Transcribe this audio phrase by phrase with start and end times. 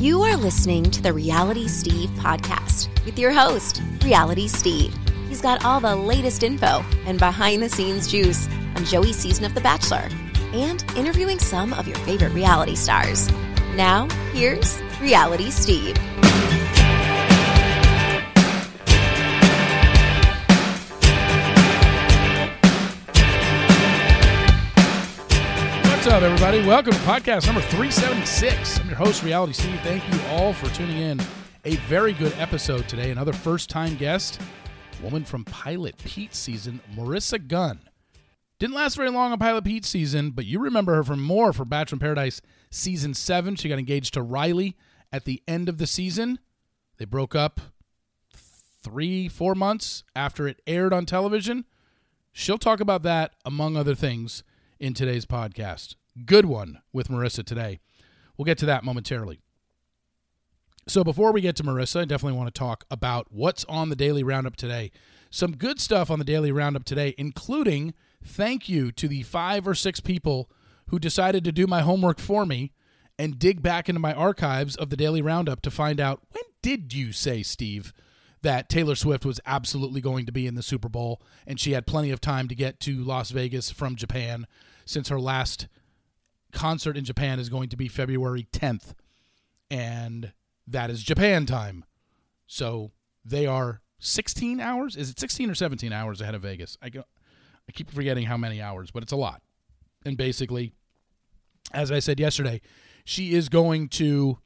[0.00, 4.94] You are listening to the Reality Steve podcast with your host, Reality Steve.
[5.28, 9.52] He's got all the latest info and behind the scenes juice on Joey's season of
[9.54, 10.08] The Bachelor
[10.54, 13.30] and interviewing some of your favorite reality stars.
[13.76, 15.98] Now, here's Reality Steve.
[26.00, 26.66] What's up, everybody?
[26.66, 28.80] Welcome to podcast number 376.
[28.80, 29.78] I'm your host, Reality Steve.
[29.80, 31.20] Thank you all for tuning in.
[31.66, 33.10] A very good episode today.
[33.10, 34.40] Another first time guest,
[35.02, 37.80] woman from Pilot Pete season, Maurissa Gunn.
[38.58, 41.66] Didn't last very long on Pilot Pete season, but you remember her from more for
[41.66, 43.54] Bachelor in Paradise season seven.
[43.54, 44.78] She got engaged to Riley
[45.12, 46.38] at the end of the season.
[46.96, 47.60] They broke up
[48.82, 51.66] three, four months after it aired on television.
[52.32, 54.42] She'll talk about that, among other things,
[54.80, 55.94] in today's podcast.
[56.24, 57.78] Good one with Maurissa today.
[58.36, 59.40] We'll get to that momentarily.
[60.88, 63.96] So, before we get to Maurissa, I definitely want to talk about what's on the
[63.96, 64.90] Daily Roundup today.
[65.30, 69.74] Some good stuff on the Daily Roundup today, including thank you to the five or
[69.74, 70.50] six people
[70.88, 72.72] who decided to do my homework for me
[73.18, 76.92] and dig back into my archives of the Daily Roundup to find out when did
[76.92, 77.92] you say, Steve,
[78.42, 81.86] that Taylor Swift was absolutely going to be in the Super Bowl and she had
[81.86, 84.46] plenty of time to get to Las Vegas from Japan
[84.90, 85.68] since her last
[86.52, 88.94] concert in Japan is going to be February 10th.
[89.70, 90.32] And
[90.66, 91.84] that is Japan time.
[92.46, 92.90] So
[93.24, 94.96] they are 16 hours.
[94.96, 96.76] Is it 16 or 17 hours ahead of Vegas?
[96.82, 97.04] I go,
[97.68, 99.42] I keep forgetting how many hours, but it's a lot.
[100.04, 100.72] And basically,
[101.72, 102.60] as I said yesterday,
[103.04, 104.38] she is going to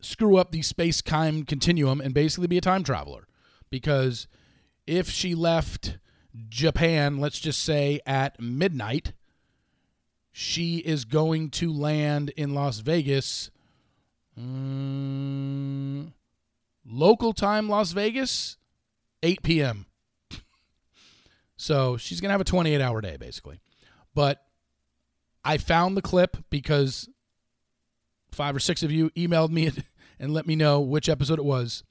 [0.00, 3.26] screw up the space time continuum and basically be a time traveler.
[3.70, 4.28] Because
[4.86, 5.98] if she left
[6.48, 9.12] Japan, let's just say at midnight,
[10.30, 13.50] she is going to land in Las Vegas.
[14.36, 16.12] Um,
[16.86, 18.56] local time, Las Vegas,
[19.22, 19.86] 8 p.m.
[21.56, 23.60] so she's going to have a 28 hour day, basically.
[24.14, 24.44] But
[25.44, 27.08] I found the clip because
[28.30, 29.72] five or six of you emailed me
[30.20, 31.82] and let me know which episode it was.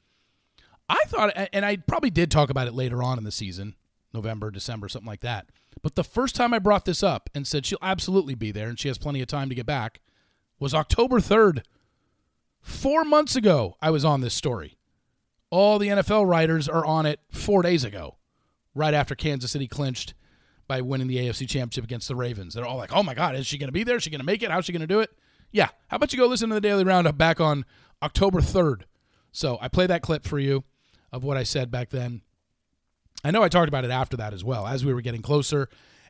[0.90, 3.76] I thought, and I probably did talk about it later on in the season,
[4.18, 5.48] November, December, something like that.
[5.82, 8.80] But the first time I brought this up and said she'll absolutely be there and
[8.80, 10.02] she has plenty of time to get back
[10.60, 11.62] was October 3rd.
[12.62, 14.78] Four months ago, I was on this story.
[15.50, 18.18] All the NFL writers are on it four days ago,
[18.76, 20.14] right after Kansas City clinched
[20.68, 22.54] by winning the AFC Championship against the Ravens.
[22.54, 23.98] They're all like, oh my God, is she going to be there?
[23.98, 24.52] Is she going to make it?
[24.52, 25.12] How's she going to do it?
[25.52, 25.70] Yeah.
[25.88, 27.64] How about you go listen to the Daily Roundup back on
[28.04, 28.82] October 3rd?
[29.32, 30.64] So I play that clip for you
[31.12, 32.22] of what I said back then.
[33.24, 35.70] I know I talked about it after that as well, as we were getting closer.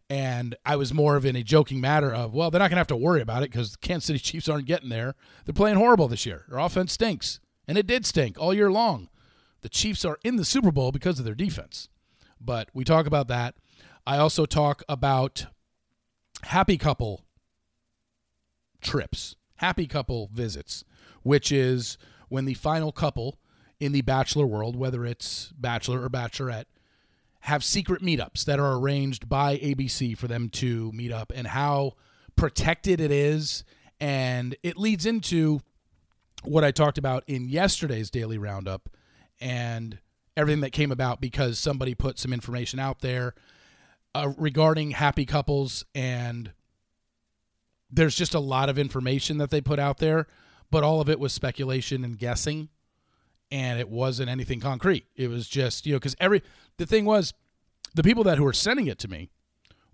[0.09, 2.81] And I was more of in a joking matter of, well, they're not going to
[2.81, 5.15] have to worry about it because the Kansas City Chiefs aren't getting there.
[5.45, 6.45] They're playing horrible this year.
[6.47, 7.39] Their offense stinks.
[7.67, 9.09] And it did stink all year long.
[9.61, 11.89] The Chiefs are in the Super Bowl because of their defense.
[12.39, 13.55] But we talk about that.
[14.05, 15.47] I also talk about
[16.43, 17.25] happy couple
[18.79, 20.85] trips, happy couple visits,
[21.23, 21.97] which is
[22.29, 23.37] when the final couple
[23.79, 26.65] in the bachelor world, whether it's bachelor or bachelorette,
[27.41, 31.93] have secret meetups that are arranged by ABC for them to meet up and how
[32.35, 33.63] protected it is.
[33.99, 35.61] And it leads into
[36.43, 38.89] what I talked about in yesterday's daily roundup
[39.39, 39.99] and
[40.35, 43.33] everything that came about because somebody put some information out there
[44.13, 46.51] uh, regarding happy couples and
[47.89, 50.27] there's just a lot of information that they put out there
[50.69, 52.69] but all of it was speculation and guessing
[53.51, 55.05] and it wasn't anything concrete.
[55.15, 56.41] It was just you know because every
[56.77, 57.33] the thing was
[57.95, 59.29] the people that who were sending it to me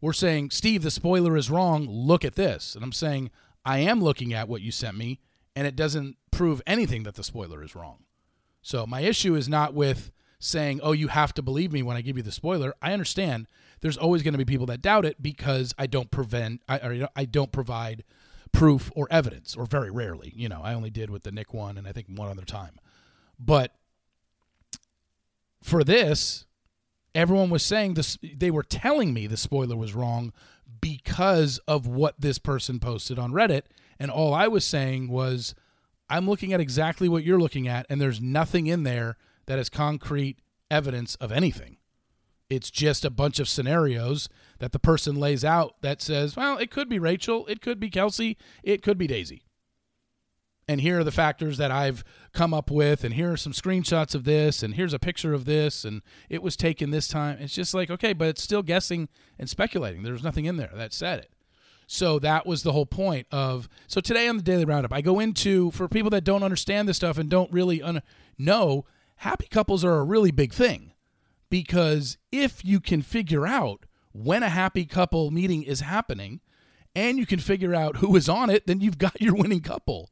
[0.01, 1.87] were saying steve the spoiler is wrong.
[1.87, 2.75] Look at this.
[2.75, 3.31] And i'm saying
[3.65, 5.19] i am looking at what you sent me
[5.55, 8.03] and it doesn't prove anything that the spoiler is wrong.
[8.61, 12.01] So my issue is not with saying oh you have to believe me when i
[12.01, 12.73] give you the spoiler.
[12.81, 13.47] I understand
[13.81, 17.09] there's always going to be people that doubt it because i don't prevent i, or,
[17.15, 18.03] I don't provide
[18.51, 20.33] proof or evidence or very rarely.
[20.35, 22.71] You know i only did with the nick one and i think one other time
[23.44, 23.74] but
[25.62, 26.45] for this,
[27.16, 30.34] everyone was saying this they were telling me the spoiler was wrong
[30.81, 33.63] because of what this person posted on Reddit
[34.00, 35.56] and all I was saying was
[36.10, 39.69] I'm looking at exactly what you're looking at and there's nothing in there that is
[39.69, 41.78] concrete evidence of anything.
[42.50, 44.30] It's just a bunch of scenarios
[44.60, 47.90] that the person lays out that says, well, it could be Rachel, it could be
[47.90, 49.44] Kelsey, it could be Daisy
[50.68, 54.15] and here are the factors that I've come up with, and here are some screenshots
[54.15, 57.38] of this, and here's a picture of this, and it was taken this time.
[57.39, 60.04] It's just like, okay, but it's still guessing and speculating.
[60.04, 61.31] There's nothing in there that said it.
[61.88, 63.68] So that was the whole point of.
[63.88, 66.98] So today on the Daily Roundup, I go into for people that don't understand this
[66.98, 68.01] stuff and don't really un-
[68.38, 68.86] know,
[69.18, 70.94] happy couples are a really big thing
[71.50, 76.39] because if you can figure out when a happy couple meeting is happening
[76.95, 80.09] and you can figure out who is on it, then you've got your winning couple.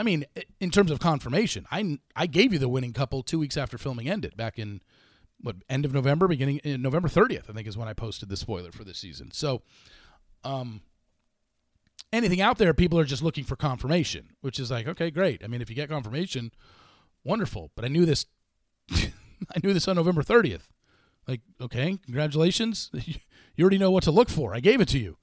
[0.00, 0.24] I mean,
[0.60, 4.08] in terms of confirmation, I I gave you the winning couple two weeks after filming
[4.08, 4.80] ended back in
[5.42, 8.36] what end of November, beginning in November 30th, I think is when I posted the
[8.38, 9.30] spoiler for this season.
[9.30, 9.60] So,
[10.42, 10.80] um,
[12.14, 15.44] anything out there, people are just looking for confirmation, which is like, okay, great.
[15.44, 16.50] I mean, if you get confirmation,
[17.22, 17.70] wonderful.
[17.74, 18.24] But I knew this,
[18.90, 20.68] I knew this on November 30th.
[21.28, 22.90] Like, okay, congratulations.
[23.54, 24.54] you already know what to look for.
[24.54, 25.18] I gave it to you.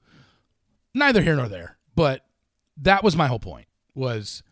[0.94, 1.78] Neither here nor there.
[1.96, 2.24] But
[2.76, 3.66] that was my whole point.
[3.92, 4.44] Was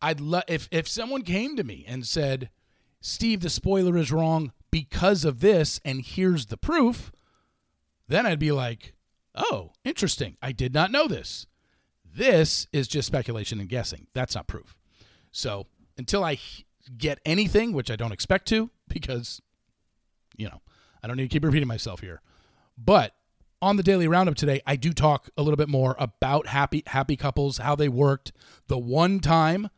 [0.00, 2.50] I'd love if if someone came to me and said,
[3.00, 7.12] "Steve, the spoiler is wrong because of this, and here's the proof,"
[8.06, 8.94] then I'd be like,
[9.34, 10.36] "Oh, interesting.
[10.40, 11.46] I did not know this."
[12.04, 14.06] This is just speculation and guessing.
[14.14, 14.76] That's not proof.
[15.30, 15.66] So
[15.96, 16.38] until I
[16.96, 19.42] get anything, which I don't expect to, because
[20.36, 20.62] you know
[21.02, 22.22] I don't need to keep repeating myself here,
[22.76, 23.14] but
[23.60, 27.16] on the daily roundup today, I do talk a little bit more about happy happy
[27.16, 28.32] couples, how they worked.
[28.68, 29.70] The one time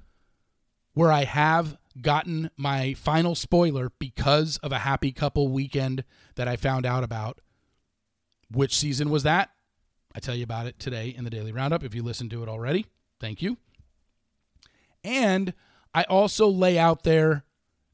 [0.95, 6.05] where I have gotten my final spoiler because of a happy couple weekend
[6.37, 7.41] that I found out about.
[8.51, 9.51] Which season was that?
[10.15, 11.85] I tell you about it today in the daily roundup.
[11.85, 12.87] If you listened to it already,
[13.21, 13.59] thank you.
[15.05, 15.55] And
[15.95, 17.45] I also lay out there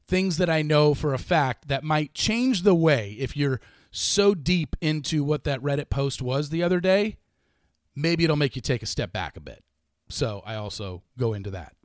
[0.07, 3.59] things that I know for a fact that might change the way if you're
[3.91, 7.17] so deep into what that Reddit post was the other day,
[7.95, 9.63] maybe it'll make you take a step back a bit.
[10.09, 11.76] So I also go into that.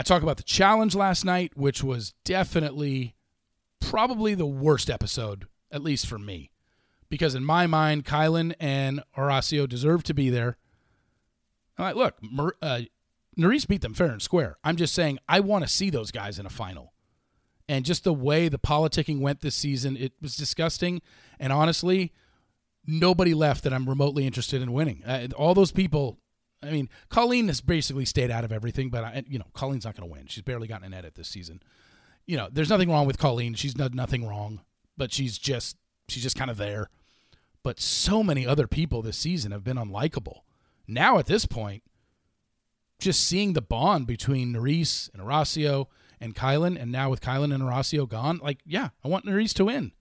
[0.00, 3.16] I talk about the challenge last night, which was definitely
[3.80, 6.52] probably the worst episode, at least for me.
[7.10, 10.56] Because in my mind, Kyland and Horacio deserve to be there.
[11.76, 12.80] I'm like, look, Mer- uh,
[13.38, 14.56] Nurys beat them fair and square.
[14.64, 16.94] I'm just saying I want to see those guys in a final
[17.68, 21.02] and just the way the politicking went this season, it was disgusting.
[21.38, 22.14] And honestly,
[22.86, 25.04] nobody left that I'm remotely interested in winning.
[25.04, 26.20] Uh, all those people.
[26.62, 29.96] I mean, Colleen has basically stayed out of everything, but I, you know, Colleen's not
[29.96, 30.26] going to win.
[30.26, 31.62] She's barely gotten an edit this season.
[32.26, 33.54] You know, there's nothing wrong with Colleen.
[33.54, 34.60] She's done nothing wrong,
[34.96, 35.76] but she's just
[36.08, 36.90] she's just kind of there.
[37.62, 40.40] But so many other people this season have been unlikable.
[40.86, 41.82] Now at this point,
[42.98, 45.86] just seeing the bond between Nurys and Horacio
[46.20, 49.64] and Kyland, and now with Kyland and Horacio gone, like, yeah, I want Nurys to
[49.64, 49.92] win.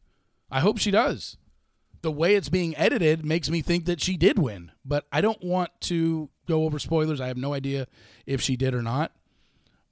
[0.52, 1.38] I hope she does.
[2.02, 5.44] The way it's being edited makes me think that she did win, but I don't
[5.44, 7.22] want to go over spoilers.
[7.22, 7.88] I have no idea
[8.26, 9.12] if she did or not.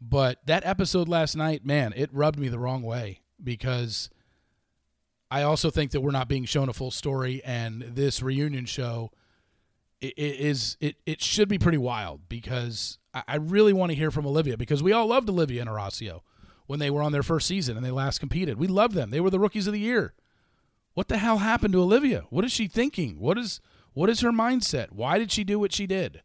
[0.01, 4.09] But that episode last night, man, it rubbed me the wrong way because
[5.31, 9.11] I also think that we're not being shown a full story, and this reunion show
[9.99, 14.27] it is it it should be pretty wild because I really want to hear from
[14.27, 16.21] Olivia because we all loved Olivia and Horacio
[16.67, 18.59] when they were on their first season and they last competed.
[18.59, 19.09] We loved them.
[19.09, 20.13] They were the rookies of the year.
[20.93, 22.25] What the hell happened to Olivia?
[22.29, 23.19] What is she thinking?
[23.19, 23.59] What is
[23.93, 24.91] what is her mindset?
[24.91, 26.21] Why did she do what she did?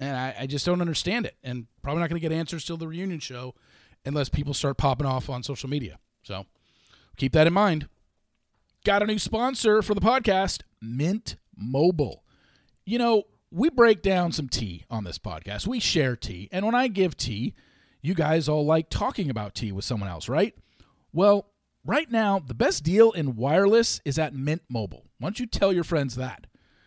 [0.00, 1.36] And I, I just don't understand it.
[1.42, 3.54] And probably not going to get answers till the reunion show
[4.04, 5.98] unless people start popping off on social media.
[6.22, 6.46] So
[7.16, 7.88] keep that in mind.
[8.84, 12.22] Got a new sponsor for the podcast, Mint Mobile.
[12.86, 15.66] You know, we break down some tea on this podcast.
[15.66, 16.48] We share tea.
[16.52, 17.54] And when I give tea,
[18.02, 20.54] you guys all like talking about tea with someone else, right?
[21.12, 21.50] Well,
[21.84, 25.06] right now, the best deal in wireless is at Mint Mobile.
[25.18, 26.46] Why don't you tell your friends that?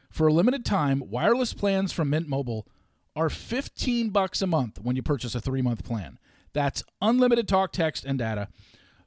[0.09, 2.67] For a limited time, wireless plans from Mint Mobile
[3.15, 6.17] are 15 bucks a month when you purchase a 3-month plan.
[6.53, 8.47] That's unlimited talk, text, and data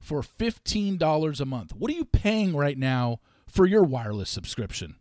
[0.00, 1.75] for $15 a month.
[1.75, 4.96] What are you paying right now for your wireless subscription?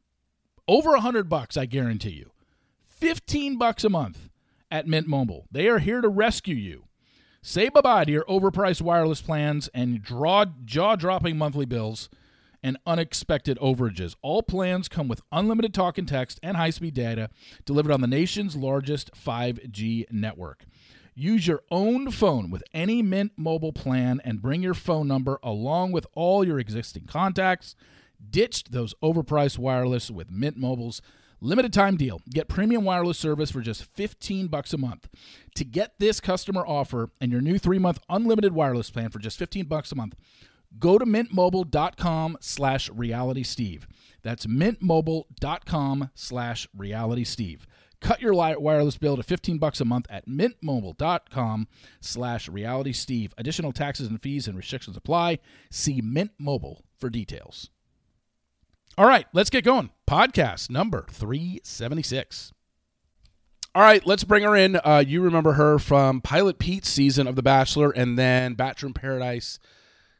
[0.67, 2.31] Over a 100 bucks, I guarantee you.
[2.85, 4.29] 15 bucks a month
[4.71, 5.45] at Mint Mobile.
[5.51, 6.85] They are here to rescue you.
[7.41, 12.09] Say bye-bye to your overpriced wireless plans and draw jaw-dropping monthly bills
[12.63, 14.15] and unexpected overages.
[14.21, 17.29] All plans come with unlimited talk and text and high-speed data
[17.65, 20.65] delivered on the nation's largest 5G network.
[21.13, 25.91] Use your own phone with any Mint Mobile plan and bring your phone number along
[25.91, 27.75] with all your existing contacts.
[28.27, 31.01] Ditched those overpriced wireless with Mint Mobile's
[31.43, 32.21] Limited time deal.
[32.29, 35.09] Get premium wireless service for just 15 bucks a month.
[35.55, 39.65] To get this customer offer and your new 3-month unlimited wireless plan for just 15
[39.65, 40.15] bucks a month,
[40.79, 43.83] go to mintmobile.com slash realitysteve.
[44.21, 47.61] That's mintmobile.com slash realitysteve.
[48.03, 51.67] Cut your wireless bill to 15 bucks a month at mintmobile.com
[52.01, 53.31] slash realitysteve.
[53.37, 55.39] Additional taxes and fees and restrictions apply.
[55.71, 57.69] See Mint Mobile for details.
[58.97, 59.89] All right, let's get going.
[60.07, 62.51] Podcast number 376.
[63.73, 64.75] All right, let's bring her in.
[64.83, 68.93] Uh, you remember her from Pilot Pete's season of The Bachelor and then Bachelor in
[68.93, 69.59] Paradise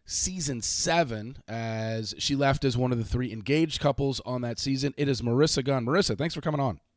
[0.06, 4.94] season seven as she left as one of the three engaged couples on that season.
[4.98, 5.86] It is Maurissa Gunn.
[5.86, 6.80] Maurissa, thanks for coming on.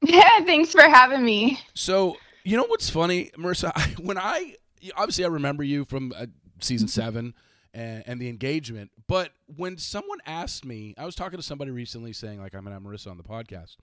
[0.00, 1.58] Yeah, thanks for having me.
[1.74, 3.72] So, you know what's funny, Maurissa?
[3.76, 4.54] I, when I
[4.96, 6.26] obviously I remember you from uh,
[6.60, 7.34] season seven
[7.74, 12.12] and, and, the engagement, but when someone asked me, I was talking to somebody recently
[12.12, 13.76] saying like I'm gonna have Maurissa on the podcast,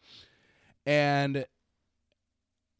[0.85, 1.45] and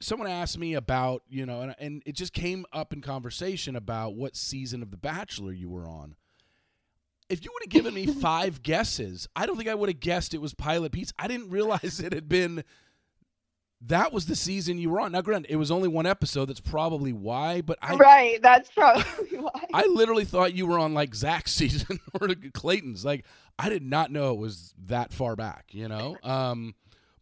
[0.05, 4.15] someone asked me about you know, and, and it just came up in conversation about
[4.15, 6.15] what season of The Bachelor you were on.
[7.27, 10.33] If you would have given me five guesses, I don't think I would have guessed
[10.33, 11.13] it was Pilot Pete's.
[11.17, 12.63] I didn't realize it had been
[13.87, 15.11] that was the season you were on.
[15.11, 16.45] Now, granted, it was only one episode.
[16.45, 17.61] That's probably why.
[17.61, 19.51] But I right, that's probably why.
[19.73, 23.05] I literally thought you were on like Zach's season or Clayton's.
[23.05, 23.25] Like
[23.59, 25.65] I did not know it was that far back.
[25.71, 26.17] You know.
[26.23, 26.75] Um,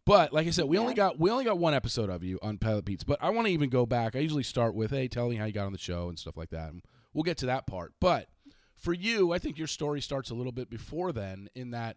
[0.06, 0.82] but like I said, we yeah.
[0.82, 3.04] only got we only got one episode of you on Pilot Pete's.
[3.04, 4.16] But I want to even go back.
[4.16, 6.36] I usually start with, "Hey, tell me how you got on the show" and stuff
[6.36, 6.70] like that.
[6.70, 6.82] And
[7.12, 7.92] we'll get to that part.
[8.00, 8.28] But
[8.76, 11.96] for you, I think your story starts a little bit before then, in that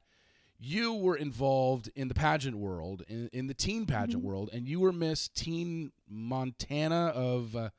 [0.59, 4.27] you were involved in the pageant world, in, in the teen pageant mm-hmm.
[4.27, 7.69] world, and you were Miss Teen Montana of, uh, I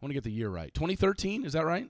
[0.00, 1.88] want to get the year right, 2013, is that right?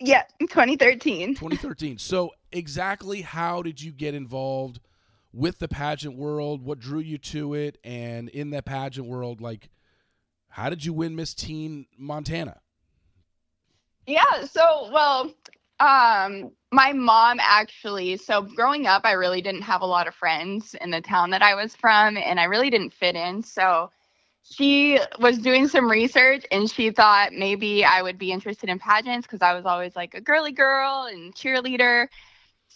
[0.00, 1.34] Yeah, 2013.
[1.34, 1.98] 2013.
[1.98, 4.80] So, exactly how did you get involved
[5.32, 6.62] with the pageant world?
[6.62, 7.78] What drew you to it?
[7.84, 9.70] And in that pageant world, like,
[10.48, 12.60] how did you win Miss Teen Montana?
[14.06, 15.34] Yeah, so, well,
[15.80, 20.74] um, my mom actually, so growing up, I really didn't have a lot of friends
[20.80, 23.42] in the town that I was from, and I really didn't fit in.
[23.42, 23.90] So
[24.50, 29.26] she was doing some research and she thought maybe I would be interested in pageants
[29.26, 32.08] because I was always like a girly girl and cheerleader.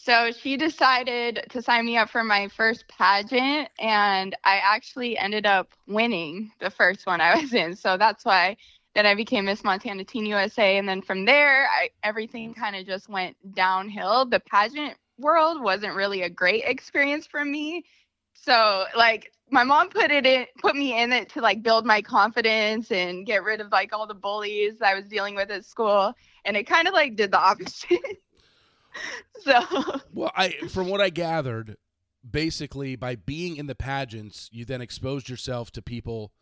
[0.04, 5.46] So she decided to sign me up for my first pageant, and I actually ended
[5.46, 7.76] up winning the first one I was in.
[7.76, 8.56] So that's why
[8.96, 12.84] then I became Miss Montana Teen USA, and then from there, I, everything kind of
[12.84, 14.26] just went downhill.
[14.26, 17.84] The pageant world wasn't really a great experience for me.
[18.34, 22.02] So like my mom put it in put me in it to like build my
[22.02, 26.12] confidence and get rid of like all the bullies I was dealing with at school
[26.44, 28.00] and it kind of like did the opposite.
[29.40, 31.76] so Well, I from what I gathered,
[32.28, 36.32] basically by being in the pageants, you then exposed yourself to people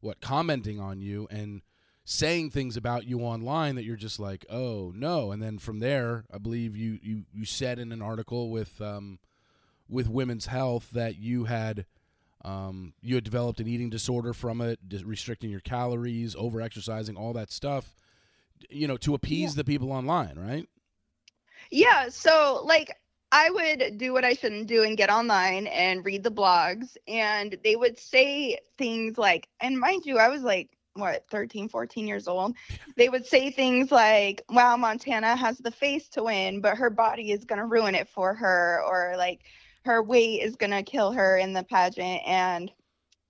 [0.00, 1.62] what commenting on you and
[2.04, 5.32] saying things about you online that you're just like, oh no.
[5.32, 9.18] And then from there, I believe you you you said in an article with um,
[9.88, 11.86] with Women's Health that you had
[12.44, 17.32] um, you had developed an eating disorder from it, restricting your calories, over exercising, all
[17.32, 17.94] that stuff.
[18.70, 19.60] You know, to appease yeah.
[19.60, 20.68] the people online, right?
[21.74, 22.08] Yeah.
[22.08, 22.96] So like.
[23.36, 27.58] I would do what I shouldn't do and get online and read the blogs, and
[27.64, 32.28] they would say things like, and mind you, I was like what 13 14 years
[32.28, 32.54] old
[32.96, 37.32] they would say things like wow montana has the face to win but her body
[37.32, 39.42] is going to ruin it for her or like
[39.84, 42.70] her weight is going to kill her in the pageant and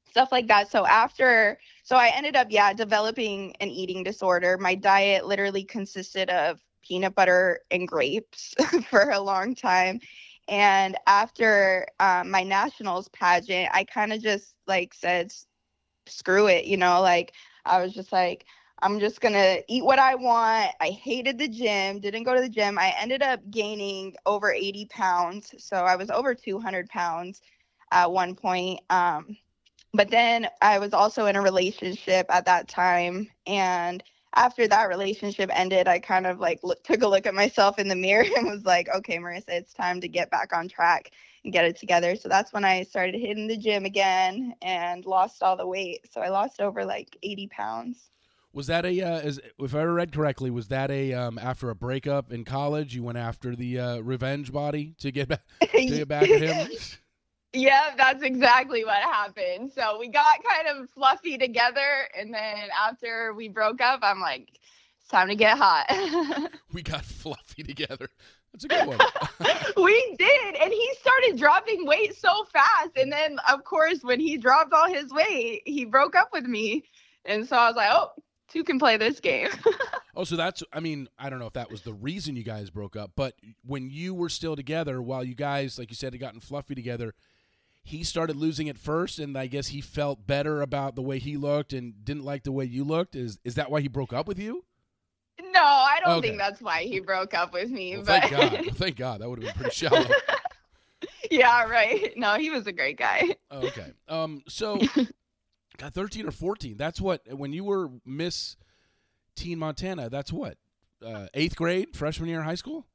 [0.09, 4.75] stuff like that so after so i ended up yeah developing an eating disorder my
[4.75, 8.55] diet literally consisted of peanut butter and grapes
[8.91, 10.01] for a long time
[10.49, 15.33] and after um, my nationals pageant i kind of just like said
[16.07, 17.33] screw it you know like
[17.65, 18.47] I was just like,
[18.83, 20.73] I'm just gonna eat what I want.
[20.81, 22.79] I hated the gym, didn't go to the gym.
[22.79, 25.55] I ended up gaining over 80 pounds.
[25.59, 27.41] So I was over 200 pounds
[27.91, 28.81] at one point.
[28.91, 29.37] Um,
[29.95, 33.29] but then I was also in a relationship at that time.
[33.47, 34.03] And
[34.35, 37.89] after that relationship ended, I kind of like look, took a look at myself in
[37.89, 41.13] the mirror and was like, okay, Maurissa, it's time to get back on track
[41.45, 42.17] and get it together.
[42.17, 46.13] So that's when I started hitting the gym again and lost all the weight.
[46.13, 48.11] So I lost over like 80 pounds.
[48.53, 51.75] Was that a, uh, is, if I read correctly, was that a um, after a
[51.75, 52.95] breakup in college?
[52.95, 56.69] You went after the uh, revenge body to get back to get back at him.
[57.55, 59.71] Yeah, that's exactly what happened.
[59.73, 64.59] So we got kind of fluffy together, and then after we broke up, I'm like,
[65.01, 65.87] it's time to get hot.
[66.73, 68.09] we got fluffy together.
[68.53, 68.99] That's a good one.
[69.77, 74.37] we did, and he started dropping weight so fast, and then of course when he
[74.37, 76.83] dropped all his weight, he broke up with me,
[77.25, 78.11] and so I was like, oh,
[78.49, 79.49] two can play this game.
[80.17, 82.71] oh, so that's, I mean, I don't know if that was the reason you guys
[82.71, 83.35] broke up, but
[83.65, 87.15] when you were still together, while you guys, like you said, had gotten fluffy together,
[87.85, 91.37] he started losing it first, and I guess he felt better about the way he
[91.37, 93.15] looked and didn't like the way you looked.
[93.15, 94.65] Is is that why he broke up with you?
[95.53, 96.29] No, I don't okay.
[96.29, 97.97] think that's why he broke up with me.
[97.97, 100.07] Well, but thank God, thank God, that would have been pretty shallow.
[101.31, 102.13] yeah, right.
[102.17, 103.37] No, he was a great guy.
[103.53, 103.93] Okay.
[104.09, 104.43] Um.
[104.49, 104.81] So,
[105.77, 106.79] got thirteen or fourteen.
[106.79, 108.57] That's what when you were Miss
[109.37, 110.09] Teen Montana.
[110.09, 110.57] That's what
[111.05, 112.87] uh, eighth grade, freshman year in high school.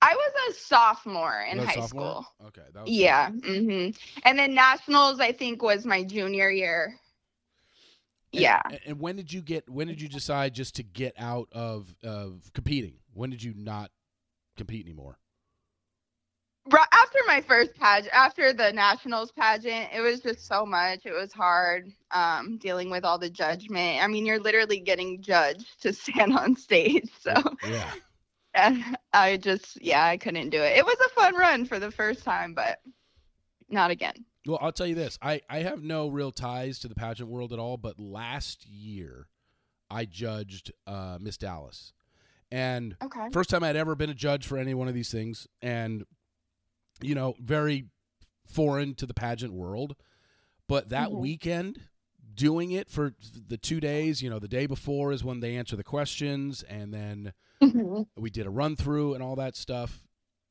[0.00, 2.22] I was a sophomore in high sophomore?
[2.22, 2.26] school.
[2.46, 2.62] Okay.
[2.72, 3.30] That was Yeah.
[3.30, 3.90] hmm
[4.24, 6.98] And then nationals, I think, was my junior year.
[8.32, 8.60] And- yeah.
[8.66, 9.68] And, and when did you get?
[9.68, 12.94] When did you decide just to get out of of competing?
[13.14, 13.90] When did you not
[14.56, 15.18] compete anymore?
[16.70, 21.06] After my first pageant, after the nationals pageant, it was just so much.
[21.06, 24.04] It was hard um, dealing with all the judgment.
[24.04, 27.08] I mean, you're literally getting judged to stand on stage.
[27.20, 27.32] So
[27.66, 27.90] Yeah.
[29.12, 30.76] I just, yeah, I couldn't do it.
[30.76, 32.78] It was a fun run for the first time, but
[33.68, 34.24] not again.
[34.46, 35.18] Well, I'll tell you this.
[35.20, 39.28] I, I have no real ties to the pageant world at all, but last year
[39.90, 41.92] I judged uh, Miss Dallas.
[42.50, 43.28] And Okay.
[43.30, 45.46] first time I'd ever been a judge for any one of these things.
[45.60, 46.04] And,
[47.02, 47.88] you know, very
[48.46, 49.96] foreign to the pageant world.
[50.66, 51.18] But that Mhm.
[51.18, 51.82] weekend,
[52.34, 53.14] doing it for
[53.48, 56.62] the two days, you know, the day before is when they answer the questions.
[56.62, 58.06] And then Mhm.
[58.16, 60.06] we did a run through and all that stuff.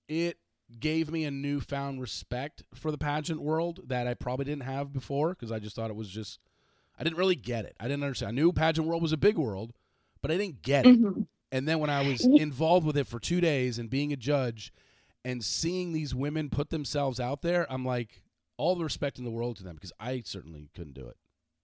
[0.07, 0.37] It
[0.79, 5.29] gave me a newfound respect for the pageant world that I probably didn't have before
[5.29, 6.39] because I just thought it was just
[6.99, 7.75] I didn't really get it.
[7.79, 8.29] I didn't understand.
[8.29, 9.73] I knew pageant world was a big world,
[10.21, 10.99] but I didn't get it.
[10.99, 11.27] Mhm.
[11.51, 14.73] And then when I was involved with it for 2 days and being a judge
[15.23, 18.23] and seeing these women put themselves out there, I'm like
[18.57, 21.15] all the respect in the world to them because I certainly couldn't do it.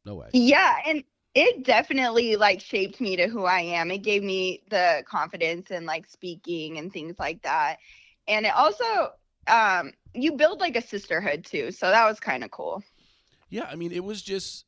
[0.05, 0.29] No way.
[0.33, 1.03] Yeah, and
[1.35, 3.91] it definitely like shaped me to who I am.
[3.91, 7.77] It gave me the confidence in like speaking and things like that.
[8.27, 9.13] And it also
[9.47, 11.71] um you build like a sisterhood too.
[11.71, 12.83] So that was kind of cool.
[13.49, 14.65] Yeah, I mean, it was just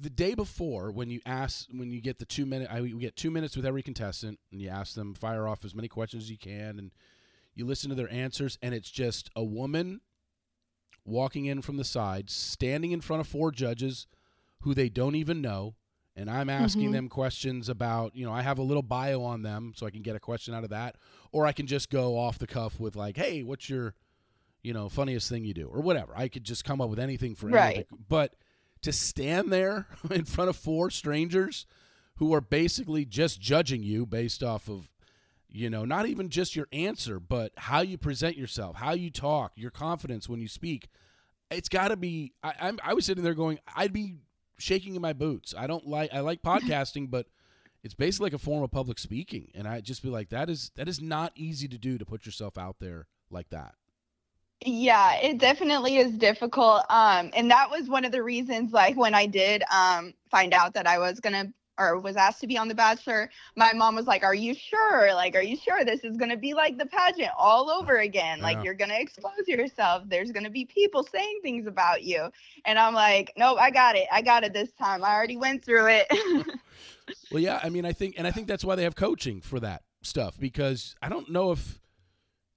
[0.00, 2.68] the day before when you ask when you get the two minute.
[2.70, 5.74] I we get two minutes with every contestant, and you ask them fire off as
[5.74, 6.90] many questions as you can, and
[7.54, 10.00] you listen to their answers, and it's just a woman
[11.04, 14.06] walking in from the side, standing in front of four judges
[14.60, 15.74] who they don't even know,
[16.16, 16.92] and I'm asking Mhm.
[16.92, 20.02] them questions about, you know, I have a little bio on them so I can
[20.02, 20.96] get a question out of that,
[21.32, 23.94] or I can just go off the cuff with like, "Hey, what's your,
[24.62, 26.12] you know, funniest thing you do?" or whatever.
[26.16, 27.88] I could just come up with anything for Right.
[27.88, 28.36] the- but
[28.82, 31.66] to stand there in front of four strangers
[32.16, 34.88] who are basically just judging you based off of
[35.48, 39.52] you know not even just your answer but how you present yourself how you talk
[39.54, 40.88] your confidence when you speak
[41.50, 44.14] it's got to be I, I'm, I was sitting there going i'd be
[44.62, 45.54] shaking in my boots.
[45.56, 47.26] I don't like i like podcasting but
[47.82, 49.50] it's basically like a form of public speaking.
[49.54, 52.24] And i just be like that is that is not easy to do to put
[52.26, 53.74] yourself out there like that.
[54.64, 56.84] Yeah, it definitely is difficult.
[56.88, 60.74] Um, and that was one of the reasons, like when I did um find out
[60.74, 64.06] that I was gonna or was asked to be on The Bachelor, my mom was
[64.06, 65.14] like, "Are you sure?
[65.14, 68.38] Like, are you sure this is gonna be like the pageant all over again?
[68.38, 68.44] Yeah.
[68.44, 70.04] Like, you're gonna expose yourself.
[70.06, 72.30] There's gonna be people saying things about you."
[72.64, 74.06] And I'm like, "Nope, I got it.
[74.12, 75.04] I got it this time.
[75.04, 76.06] I already went through it."
[77.30, 79.58] Well, yeah, I mean, I think, and I think that's why they have coaching for
[79.60, 81.80] that stuff because I don't know if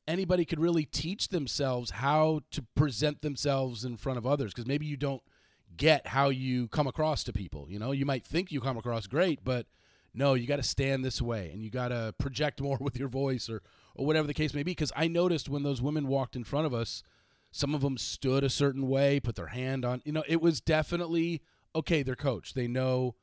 [0.07, 4.85] anybody could really teach themselves how to present themselves in front of others because maybe
[4.85, 5.21] you don't
[5.77, 7.67] get how you come across to people.
[7.69, 9.67] You know, you might think you come across great, but
[10.13, 13.09] no, you got to stand this way and you got to project more with your
[13.09, 13.61] voice or
[13.95, 14.71] or whatever the case may be.
[14.71, 17.03] Because I noticed when those women walked in front of us,
[17.51, 20.01] some of them stood a certain way, put their hand on.
[20.05, 21.41] You know, it was definitely
[21.73, 22.03] okay.
[22.03, 22.55] They're coached.
[22.55, 23.15] They know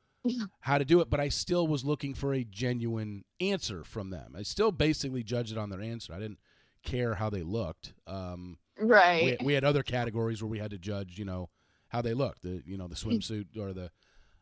[0.61, 4.35] how to do it, but I still was looking for a genuine answer from them.
[4.37, 6.12] I still basically judged it on their answer.
[6.12, 6.38] I didn't
[6.83, 7.95] care how they looked.
[8.07, 9.38] Um, right.
[9.41, 11.51] we, we had other categories where we had to judge, you know,
[11.93, 12.43] how they looked.
[12.43, 13.91] The you know the swimsuit or the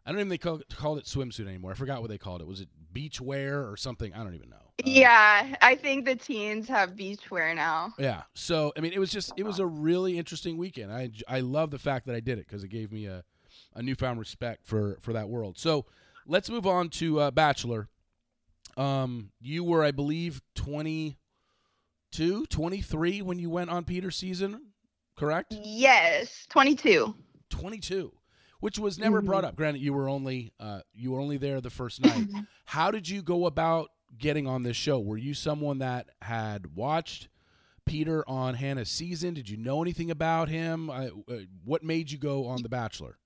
[0.07, 1.73] I don't even think they call, called it swimsuit anymore.
[1.73, 2.47] I forgot what they called it.
[2.47, 4.15] Was it beach wear or something?
[4.15, 4.57] I don't even know.
[4.57, 7.93] Um, yeah, I think the teens have beachwear now.
[7.99, 8.23] Yeah.
[8.35, 10.93] So I mean, it was just it was a really interesting weekend.
[10.93, 13.25] I I love the fact that I did it because it gave me a
[13.75, 15.59] a newfound respect for for that world.
[15.59, 15.87] So
[16.25, 17.89] let's move on to uh, Bachelor.
[18.77, 24.69] Um, you were, I believe, 22, 23 when you went on Peter's season,
[25.17, 25.53] correct?
[25.61, 27.15] Yes, 22.
[27.51, 28.13] 22,
[28.61, 29.27] which was never Mhm.
[29.27, 29.57] brought up.
[29.57, 32.29] Granted, you were only uh, you were only there the first night.
[32.65, 34.99] How did you go about getting on this show?
[34.99, 37.29] Were you someone that had watched
[37.85, 39.35] Peter on Hannah's season?
[39.35, 40.91] Did you know anything about him?
[40.91, 43.19] Uh, uh, what made you go on The Bachelor?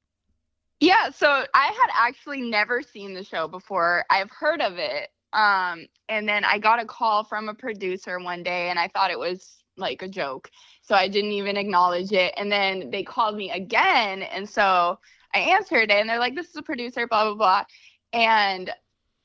[0.81, 4.05] Yeah, so I had actually never seen the show before.
[4.11, 5.11] I've heard of it.
[5.33, 9.11] Um, and then I got a call from a producer one day and I thought
[9.11, 10.51] it was like a joke.
[10.83, 12.35] So I didn't even acknowledge it.
[12.37, 14.23] And then they called me again.
[14.23, 14.99] And so
[15.35, 17.65] I answered it and they're like, this is a producer, blah, blah, blah.
[18.13, 18.71] And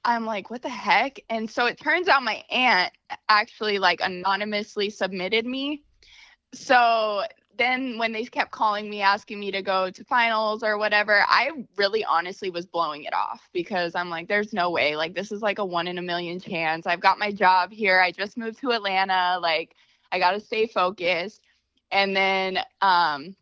[0.06, 1.20] I'm like, what the heck?
[1.30, 2.92] And so it turns out my aunt
[3.28, 5.84] actually like anonymously submitted me
[6.54, 7.24] so
[7.58, 11.52] then when they kept calling me asking me to go to finals or whatever, I
[11.78, 14.96] really honestly was blowing it off because I'm like, there's no way.
[14.96, 16.88] Like, this is like a one in a million chance.
[16.88, 18.00] I've got my job here.
[18.00, 19.40] I just moved to Atlanta.
[19.42, 19.76] Like,
[20.12, 21.42] I got to stay focused.
[21.92, 23.36] And then um,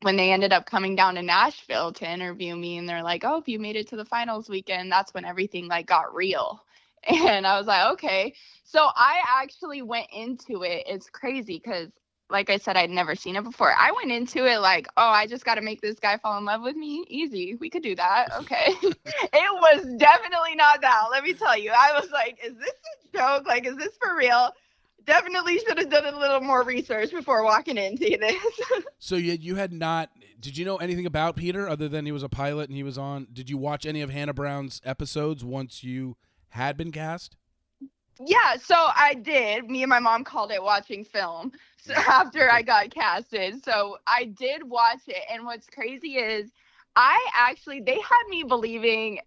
[0.00, 3.38] when they ended up coming down to Nashville to interview me, and they're like, oh,
[3.38, 6.62] if you made it to the finals weekend, that's when everything like got real.
[7.04, 8.32] And I was like, okay.
[8.62, 10.84] So I actually went into it.
[10.86, 11.88] It's crazy because
[12.32, 13.72] like I said, I'd never seen it before.
[13.78, 16.44] I went into it like, oh, I just got to make this guy fall in
[16.44, 17.04] love with me.
[17.08, 17.54] Easy.
[17.56, 18.28] We could do that.
[18.40, 18.68] Okay.
[18.82, 18.94] it
[19.34, 21.04] was definitely not that.
[21.10, 21.70] Let me tell you.
[21.70, 23.46] I was like, is this a joke?
[23.46, 24.50] Like, is this for real?
[25.04, 28.60] Definitely should have done a little more research before walking into this.
[28.98, 30.10] so you you had not
[30.40, 32.98] did you know anything about Peter other than he was a pilot and he was
[32.98, 36.16] on did you watch any of Hannah Brown's episodes once you
[36.50, 37.36] had been cast?
[38.24, 39.68] Yeah, so I did.
[39.68, 43.64] Me and my mom called it watching film so after I got casted.
[43.64, 45.24] So I did watch it.
[45.30, 46.50] And what's crazy is
[46.94, 49.20] I actually, they had me believing,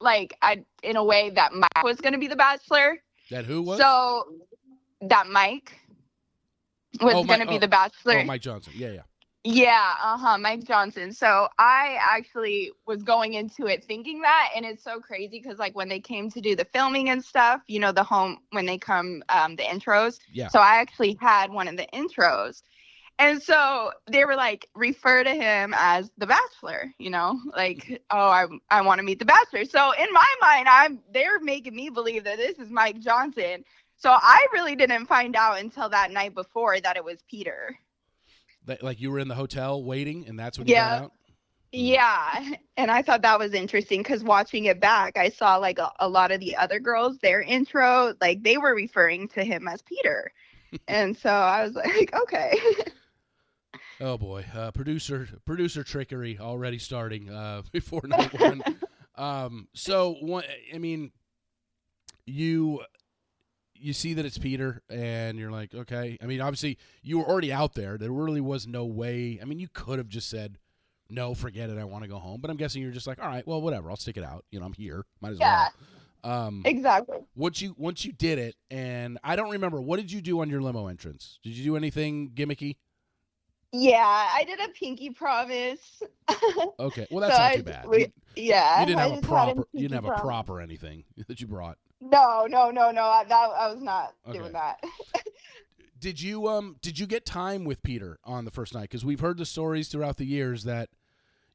[0.00, 2.98] like, I, in a way that Mike was going to be the bachelor.
[3.30, 3.78] That who was?
[3.78, 4.24] So
[5.02, 5.78] that Mike
[7.00, 8.20] was Oh, going to be oh, the bachelor.
[8.20, 8.72] Oh, Mike Johnson.
[8.76, 9.02] Yeah, yeah.
[9.42, 11.12] Yeah, uh huh, Mike Johnson.
[11.12, 15.74] So I actually was going into it thinking that, and it's so crazy because like
[15.74, 18.76] when they came to do the filming and stuff, you know, the home when they
[18.76, 20.18] come, um, the intros.
[20.30, 20.48] Yeah.
[20.48, 22.62] So I actually had one of the intros,
[23.18, 26.92] and so they were like refer to him as the Bachelor.
[26.98, 29.64] You know, like oh, I I want to meet the Bachelor.
[29.64, 33.64] So in my mind, I'm they're making me believe that this is Mike Johnson.
[34.00, 37.78] So I really didn't find out until that night before that it was Peter.
[38.80, 40.90] Like you were in the hotel waiting and that's when you Yeah.
[40.92, 41.12] found out?
[41.72, 45.92] Yeah, and I thought that was interesting because watching it back, I saw like a,
[46.00, 49.80] a lot of the other girls, their intro, like they were referring to him as
[49.82, 50.32] Peter.
[50.88, 52.58] and so I was like, okay.
[54.00, 58.62] Oh boy, uh, producer producer trickery already starting uh, before night one.
[59.16, 61.12] um, so one, I mean,
[62.26, 62.80] you
[63.80, 66.18] you see that it's Peter, and you're like, okay.
[66.22, 67.96] I mean, obviously you were already out there.
[67.98, 69.38] There really was no way.
[69.40, 70.58] I mean, you could have just said,
[71.08, 71.78] no, forget it.
[71.78, 72.40] I want to go home.
[72.40, 73.90] But I'm guessing you're just like, all right, well, whatever.
[73.90, 74.44] I'll stick it out.
[74.50, 75.04] You know, I'm here.
[75.20, 75.68] Might as Yeah.
[76.22, 76.42] well.
[76.46, 77.16] Um, exactly.
[77.34, 80.50] once you once you did it, and I don't remember what did you do on
[80.50, 81.38] your limo entrance?
[81.42, 82.76] Did you do anything gimmicky?
[83.72, 86.02] Yeah, I did a pinky promise.
[86.78, 87.88] Okay, well that's So not I- too bad.
[87.88, 88.80] we- yeah.
[88.80, 91.78] you didn't have a proper you didn't have a prop or anything that you brought
[92.00, 93.02] No, no, no, no.
[93.02, 94.38] I, that I was not Okay.
[94.38, 94.82] doing that.
[96.00, 99.20] did you um did you get time with peter on the first night because we've
[99.20, 100.88] heard the stories throughout the years that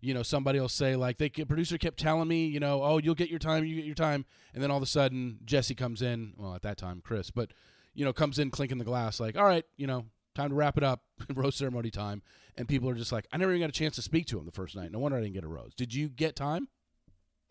[0.02, 3.16] you know somebody will say like the producer kept telling me you know oh you'll
[3.16, 6.02] get your time you get your time and then all of a sudden jesse comes
[6.02, 7.52] in well at that time chris but
[7.96, 10.06] you know comes in clinking the glass like all right you know
[10.36, 11.02] time to wrap it up
[11.34, 12.22] rose ceremony time
[12.56, 14.46] and people are just like i never even got a chance to speak to him
[14.46, 16.68] the first night no wonder i didn't get a rose did you get time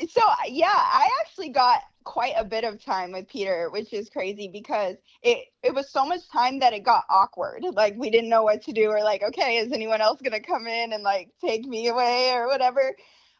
[0.01, 4.49] So yeah, I actually got quite a bit of time with Peter, which is crazy
[4.53, 7.65] because it it was so much time that it got awkward.
[7.73, 8.91] Like we didn't know what to do.
[8.91, 12.49] Or like, okay, is anyone else gonna come in and like take me away or
[12.49, 12.97] whatever?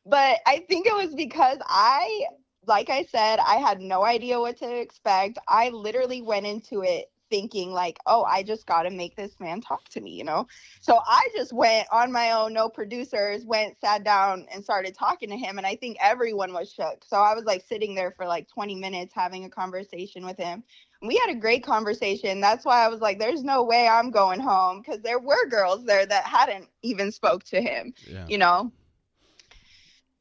[0.07, 2.25] But I think it was because I,
[2.67, 5.39] like I said, I had no idea what to expect.
[5.49, 9.61] I literally went into it thinking like, oh, I just got to make this man
[9.61, 10.47] talk to me, you know?
[10.81, 15.31] So I just went on my own, no producers, went, sat down and started talking
[15.31, 15.59] to him.
[15.59, 17.05] And I think everyone was shook.
[17.07, 20.63] So I was like sitting there for like 20 minutes having a conversation with him.
[21.03, 22.41] We had a great conversation.
[22.41, 25.85] That's why I was like, there's no way I'm going home because there were girls
[25.85, 28.73] there that hadn't even spoke to him, yeah you know?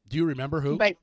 [0.07, 0.97] do you remember who But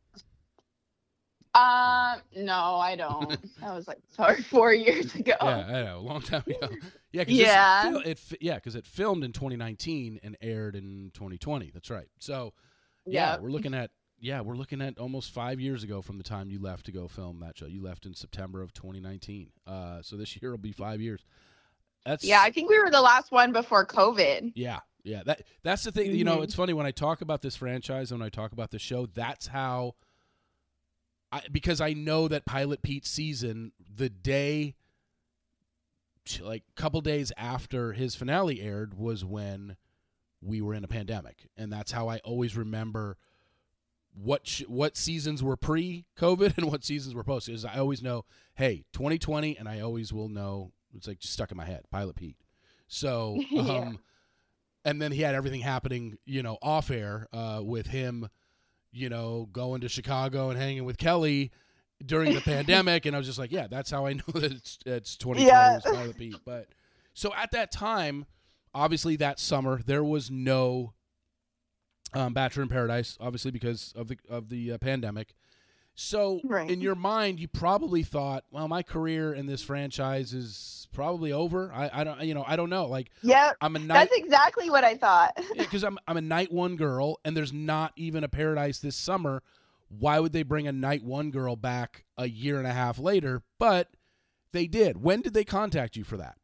[1.54, 3.30] um, no, I don't.
[3.60, 5.32] that was like sorry, four years ago.
[5.40, 6.68] Yeah, I know, a long time ago.
[7.12, 7.90] Yeah, cause Yeah.
[8.04, 11.72] This, it, yeah, because it filmed in 2019 and aired in 2020.
[11.74, 12.06] That's right.
[12.20, 12.52] So,
[13.04, 13.40] yeah, Yep.
[13.40, 16.60] we're looking at yeah, we're looking at almost five years ago from the time you
[16.60, 17.66] left to go film that show.
[17.66, 19.50] You left in September of 2019.
[19.66, 21.24] Uh, so this year will be five years.
[22.04, 24.52] That's Yeah, I think we were the last one before COVID.
[24.54, 25.22] yeah, yeah.
[25.24, 26.14] That that's the thing.
[26.14, 26.44] You know, Mhm.
[26.44, 29.06] it's funny when I talk about this franchise and when I talk about the show.
[29.06, 29.94] That's how.
[31.32, 34.74] I because I know that Pilot Pete season the day,
[36.40, 39.76] like a couple days after his finale aired was when
[40.42, 43.16] we were in a pandemic, and that's how I always remember
[44.14, 47.48] what sh- what seasons were pre-COVID and what seasons were post.
[47.48, 50.72] Is I always know, hey, 2020, and I always will know.
[50.96, 52.36] It's like just stuck in my head, Pilot Pete.
[52.88, 53.62] So, Yeah.
[53.62, 54.00] um,
[54.84, 58.28] and then he had everything happening, you know, off air uh, with him,
[58.92, 61.50] you know, going to Chicago and hanging with Kelley
[62.04, 64.78] during the pandemic, and I was just like, yeah, that's how I know that it's
[64.86, 65.74] it's 2020 Yeah.
[65.74, 66.36] was Pilot Pete.
[66.44, 66.68] But
[67.14, 68.26] so at that time,
[68.74, 70.92] obviously that summer there was no
[72.12, 75.34] um, Bachelor in Paradise, obviously because of the of the uh, pandemic.
[76.02, 76.70] So Right.
[76.70, 81.70] in your mind, you probably thought, well, my career in this franchise is probably over.
[81.72, 82.86] I, I don't, you know, I don't know.
[82.86, 85.38] Like yeah, I'm a night That's exactly what I thought.
[85.58, 89.42] because I'm I'm a night one girl, and there's not even a Paradise this summer.
[89.88, 93.42] Why would they bring a night one girl back a year and a half later?
[93.58, 93.90] But
[94.52, 95.02] they did.
[95.02, 96.36] When did they contact you for that?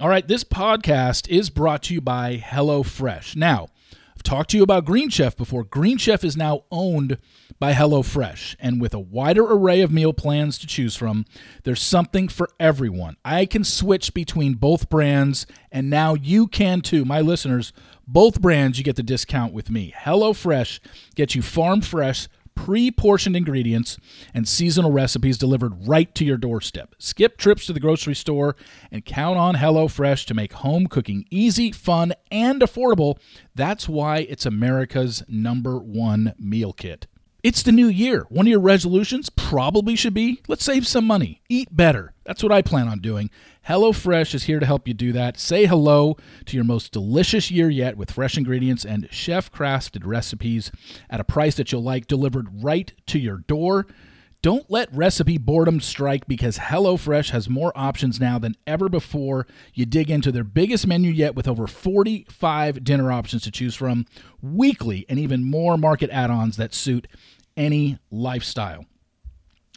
[0.00, 3.36] All right, this podcast is brought to you by HelloFresh.
[3.36, 3.68] Now,
[4.16, 5.64] I've talked to you about Green Chef before.
[5.64, 7.18] Green Chef is now owned
[7.58, 11.24] by HelloFresh, and with a wider array of meal plans to choose from,
[11.64, 13.16] there's something for everyone.
[13.24, 17.04] I can switch between both brands, and now you can too.
[17.04, 17.72] My listeners,
[18.06, 19.92] both brands, you get the discount with me.
[19.96, 20.80] HelloFresh
[21.14, 23.98] gets you farm fresh pre portioned ingredients
[24.32, 26.94] and seasonal recipes delivered right to your doorstep.
[26.98, 28.56] Skip trips to the grocery store
[28.90, 33.18] and count on HelloFresh to make home cooking easy, fun, and affordable.
[33.54, 37.06] That's why it's America's number one meal kit.
[37.44, 38.24] It's the new year.
[38.30, 42.14] One of your resolutions probably should be let's save some money, eat better.
[42.24, 43.28] That's what I plan on doing.
[43.68, 45.38] HelloFresh is here to help you do that.
[45.38, 50.70] Say hello to your most delicious year yet with fresh ingredients and chef crafted recipes
[51.08, 53.86] at a price that you'll like delivered right to your door.
[54.42, 59.46] Don't let recipe boredom strike because HelloFresh has more options now than ever before.
[59.72, 64.04] You dig into their biggest menu yet with over 45 dinner options to choose from
[64.42, 67.08] weekly and even more market add ons that suit
[67.56, 68.84] any lifestyle.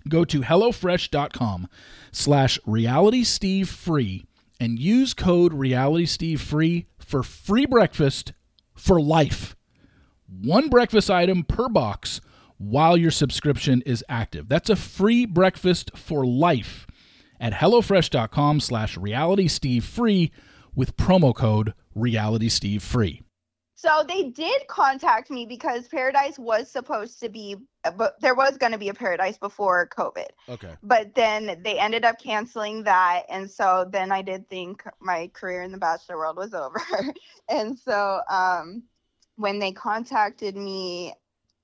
[0.07, 1.67] Go to HelloFresh.com
[2.11, 4.25] slash RealitySteveFree
[4.59, 8.33] and use code RealitySteveFree for free breakfast
[8.75, 9.55] for life
[10.27, 12.21] one breakfast item per box
[12.57, 14.49] while your subscription is active.
[14.49, 16.87] That's a free breakfast for life
[17.39, 20.31] at HelloFresh.com slash RealitySteveFree
[20.75, 23.21] with promo code RealitySteveFree.
[23.77, 27.57] So they did contact me because Paradise was supposed to be,
[27.95, 30.25] but there was going to be a Paradise before COVID.
[30.49, 30.73] Okay.
[30.81, 35.61] But then they ended up canceling that, and so then I did think my career
[35.61, 36.81] in the Bachelor world was over.
[37.49, 38.81] and so um,
[39.35, 41.13] when they contacted me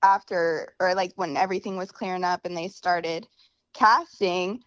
[0.00, 3.26] after, or like when everything was clearing up and they started
[3.72, 4.62] casting,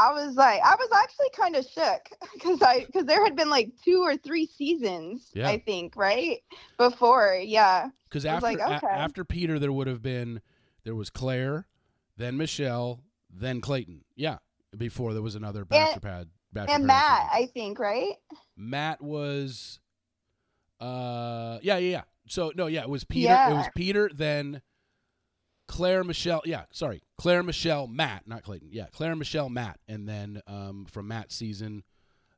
[0.00, 3.50] I was like, I was actually kind of shook because I because there had been
[3.50, 5.48] like two or three seasons, Yeah.
[5.48, 6.38] I think, right
[6.76, 7.88] before, yeah.
[8.08, 10.40] Because after like, a- after Peter, there would have been
[10.84, 11.66] there was Claire,
[12.16, 14.04] then Michelle, then Clayton.
[14.14, 14.38] Yeah,
[14.76, 16.28] before there was another Bachelor Pad.
[16.52, 17.42] Bachelor And Paradise Matt, season.
[17.42, 18.14] I think, right?
[18.56, 19.80] Matt was,
[20.80, 22.02] uh, yeah, yeah, yeah.
[22.28, 23.32] So no, yeah, it was Peter.
[23.50, 24.62] It was Peter, then
[25.68, 26.42] Claire, Michelle.
[26.44, 28.70] Yeah, sorry, Claire, Michelle, Matt, not Clayton.
[28.72, 31.84] Yeah, Claire, Michelle, Matt, and then um, from Matt's season,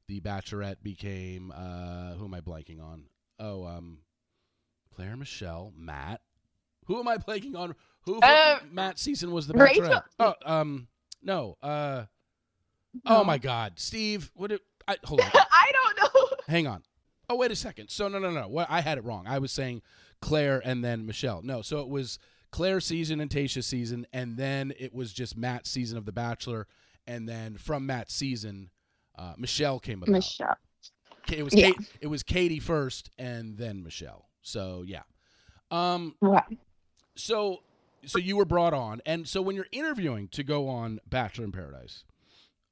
[0.09, 3.05] the Bachelorette became uh, who am I blanking on?
[3.39, 3.99] Oh, um,
[4.95, 6.21] Claire, Michelle, Matt.
[6.87, 7.75] Who am I blanking on?
[8.03, 10.03] Who from Uh, Matt's season was the Rachel- Bachelorette?
[10.19, 10.89] Oh, um,
[11.23, 11.57] no.
[11.63, 12.05] Uh,
[13.07, 14.31] oh my God, Steve.
[14.35, 14.51] What?
[14.53, 15.31] It, I hold on.
[15.35, 16.37] I don't know.
[16.49, 16.83] Hang on.
[17.29, 17.91] Oh, wait a second.
[17.91, 18.49] So no, no, no.
[18.49, 19.27] What I had it wrong.
[19.29, 19.83] I was saying
[20.21, 21.43] Claire and then Michelle.
[21.43, 22.19] No, so it was
[22.51, 26.67] Claire's season and Tayshia's season, and then it was just Matt's season of The Bachelor,
[27.07, 28.71] and then from Matt's season,
[29.17, 30.13] uh, Michelle came about.
[30.13, 30.57] Michelle.
[31.31, 31.73] It was Yeah.
[31.73, 34.29] Kate, it was Katie first, and then Michelle.
[34.43, 35.03] So yeah.
[35.71, 36.17] Um.
[36.21, 36.45] Wow.
[37.15, 37.63] So
[38.07, 41.53] so you were brought on, and so when you're interviewing to go on Bachelor in
[41.53, 42.05] Paradise,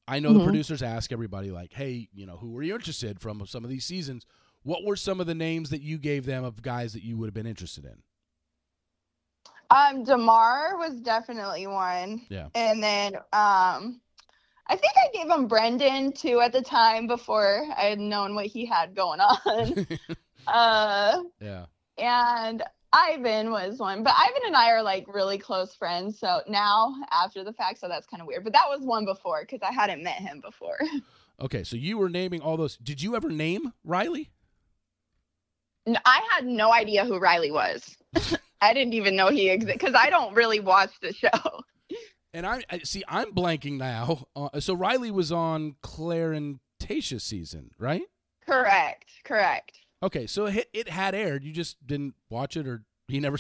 [0.08, 0.44] I know the Mhm.
[0.44, 3.84] producers ask everybody like, "Hey, you know, who were you interested from some of these
[3.84, 4.24] seasons?
[4.62, 7.26] What were some of the names that you gave them of guys that you would
[7.26, 8.02] have been interested in?"
[9.70, 12.22] Um, Demar was definitely one.
[12.28, 12.48] Yeah.
[12.54, 14.00] And then um
[14.70, 18.46] I think I gave him Brendan too at the time before I had known what
[18.46, 19.87] he had going on.
[20.46, 21.66] uh yeah.
[21.98, 26.18] and Ivan was one, but Ivan and I are like really close friends.
[26.18, 28.44] So now after the fact, so that's kind of weird.
[28.44, 30.78] But that was one before because I hadn't met him before.
[31.40, 32.76] Okay, so you were naming all those.
[32.76, 34.31] Did you ever name Riley?
[35.87, 37.96] I had no idea who Riley was.
[38.61, 41.29] I didn't even know he existed because I don't really watch the show.
[42.35, 43.03] And I, I see.
[43.09, 44.27] I'm blanking now.
[44.37, 48.03] Uh, so Riley was on Tayshia's season, right?
[48.47, 49.07] Correct.
[49.25, 49.79] Correct.
[50.03, 51.42] Okay, so it, it had aired.
[51.44, 53.38] You just didn't watch it, or he never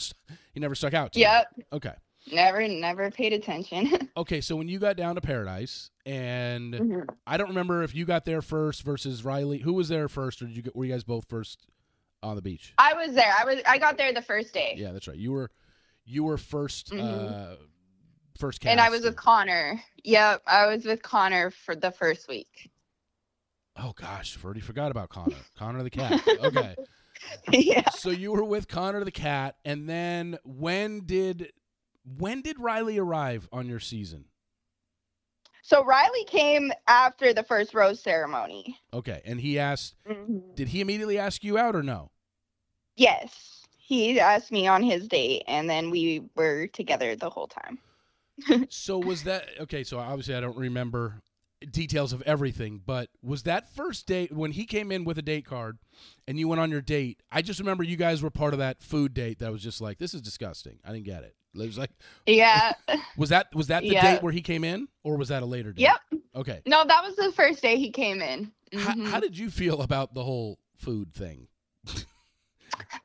[0.52, 1.12] he never stuck out.
[1.12, 1.26] To you.
[1.26, 1.46] Yep.
[1.74, 1.92] Okay.
[2.32, 4.08] Never, never paid attention.
[4.16, 4.40] Okay.
[4.40, 7.08] So when you got down to Paradise, and Mhm.
[7.26, 9.58] I don't remember if you got there first versus Riley.
[9.58, 11.66] Who was there first, or did you get, were you guys both first
[12.22, 12.72] on the beach?
[12.78, 13.32] I was there.
[13.38, 13.60] I was.
[13.66, 15.16] I got there the first day, Yeah, that's right.
[15.16, 15.50] You were
[16.04, 17.52] you were 1st Mhm.
[17.52, 17.56] uh,
[18.38, 18.70] first cast.
[18.70, 19.82] and I was with Connor.
[20.04, 22.70] Yep, I was with Connor for the first week.
[23.76, 25.36] Oh gosh, I've already forgot about Connor.
[25.58, 26.20] Connor the cat.
[26.40, 26.74] Okay.
[27.52, 27.88] yeah.
[27.90, 31.52] So you were with Connor the cat, and then when did
[32.04, 34.24] when did Riley arrive on your season?
[35.68, 38.78] So Riley came after the first rose ceremony.
[38.94, 40.54] Okay, and he asked, Mm-hmm.
[40.54, 42.10] did he immediately ask you out or no?
[42.96, 43.66] Yes.
[43.76, 47.78] He asked me on his date, and then we were together the whole time.
[48.70, 49.84] so was that okay?
[49.84, 51.20] So obviously I don't remember
[51.70, 55.44] details of everything, but was that first date when he came in with a date
[55.44, 55.76] card
[56.26, 57.22] and you went on your date?
[57.30, 59.98] I just remember you guys were part of that food date that was just like
[59.98, 60.78] this is disgusting.
[60.82, 61.34] I didn't get it.
[61.54, 61.90] It was like
[62.26, 62.72] Yeah.
[63.16, 64.14] was that was that the Yeah.
[64.14, 65.82] date where he came in or was that a later date?
[65.82, 66.20] Yep.
[66.36, 66.60] Okay.
[66.66, 68.52] No, that was the first day he came in.
[68.74, 69.06] How, Mhm.
[69.06, 71.48] how did you feel about the whole food thing?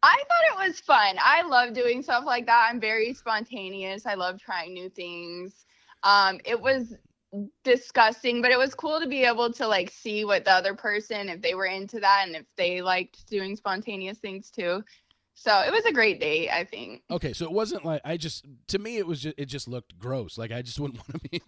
[0.04, 1.16] I thought it was fun.
[1.20, 2.68] I love doing stuff like that.
[2.70, 4.06] I'm very spontaneous.
[4.06, 5.66] I love trying new things.
[6.04, 6.96] Um, it was
[7.64, 11.30] disgusting, but it was cool to be able to like see what the other person,
[11.30, 14.84] if they were into that and if they liked doing spontaneous things too.
[15.36, 17.02] So it was a great date, I think.
[17.10, 19.98] Okay, so it wasn't like I just to me it was just it just looked
[19.98, 20.38] gross.
[20.38, 21.42] Like I just wouldn't want to be.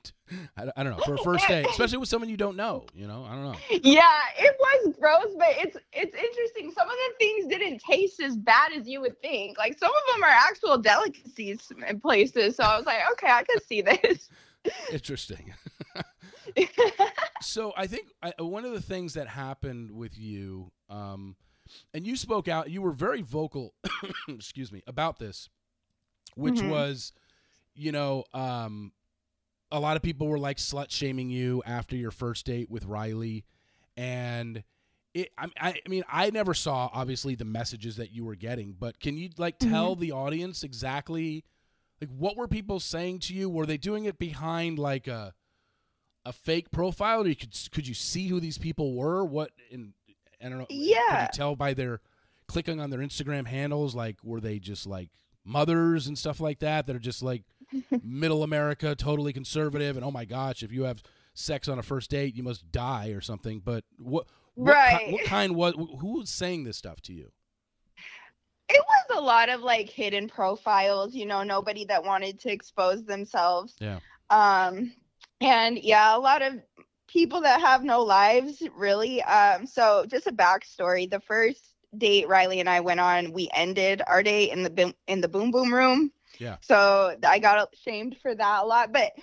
[0.57, 2.85] I, I don't know for a first date, especially with someone you don't know.
[2.93, 3.55] You know, I don't know.
[3.69, 6.71] Yeah, it was gross, but it's it's interesting.
[6.71, 9.57] Some of the things didn't taste as bad as you would think.
[9.57, 12.55] Like some of them are actual delicacies in places.
[12.55, 14.29] So I was like, okay, I can see this.
[14.91, 15.53] Interesting.
[17.41, 21.35] so I think I, one of the things that happened with you, um,
[21.93, 22.69] and you spoke out.
[22.69, 23.73] You were very vocal.
[24.27, 25.49] excuse me about this,
[26.35, 26.69] which Mhm.
[26.69, 27.11] was,
[27.73, 28.91] you know, um,
[29.71, 33.45] a lot of people were like slut shaming you after your first date with Riley,
[33.97, 34.63] and.
[35.13, 38.99] It, I, I mean, I never saw obviously the messages that you were getting, but
[38.99, 41.45] can you like tell the audience exactly
[42.01, 43.49] like what were people saying to you?
[43.49, 45.33] Were they doing it behind like a
[46.25, 49.23] a fake profile, or you could could you see who these people were?
[49.23, 49.93] What in
[50.43, 50.65] I don't know.
[50.65, 51.23] Could Yeah.
[51.23, 52.01] you tell by their
[52.47, 53.95] clicking on their Instagram handles?
[53.95, 55.09] Like, were they just like
[55.43, 57.43] mothers and stuff like that that are just like
[58.03, 61.01] middle America, totally conservative, and oh my gosh, if you have
[61.33, 63.59] sex on a first date, you must die or something.
[63.59, 65.11] But what what, ki- Right.
[65.11, 67.31] what kind was who was saying this stuff to you?
[68.69, 73.03] It was a lot of like hidden profiles, you know, nobody that wanted to expose
[73.05, 73.75] themselves.
[73.79, 73.99] Yeah.
[74.29, 74.91] Um
[75.41, 76.53] and yeah, a lot of
[77.15, 79.23] people that have no lives really.
[79.23, 81.09] Um so just a backstory.
[81.09, 84.93] The first date Riley and I went on, we ended our date in the boom
[85.07, 86.11] in the boom boom room.
[86.39, 86.57] Yeah.
[86.61, 89.13] So I got shamed for that a lot, but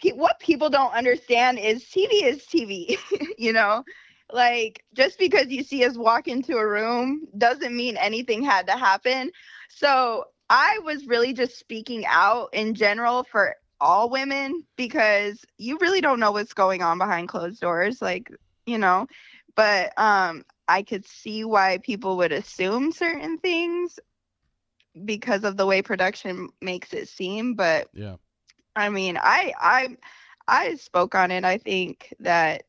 [0.00, 2.96] pe- what people don't understand is TV is TV,
[3.38, 3.84] you know?
[4.32, 8.72] Like just because you see us walk into a room doesn't mean anything had to
[8.74, 9.32] happen.
[9.68, 16.00] So I was really just speaking out in general for all women because you really
[16.00, 18.30] don't know what's going on behind closed doors like,
[18.66, 19.06] you know,
[19.56, 23.98] but um I could see why people would assume certain things
[25.04, 28.16] because of the way production makes it seem, but Yeah.
[28.76, 29.96] I mean, I I
[30.46, 31.44] I spoke on it.
[31.44, 32.64] I think that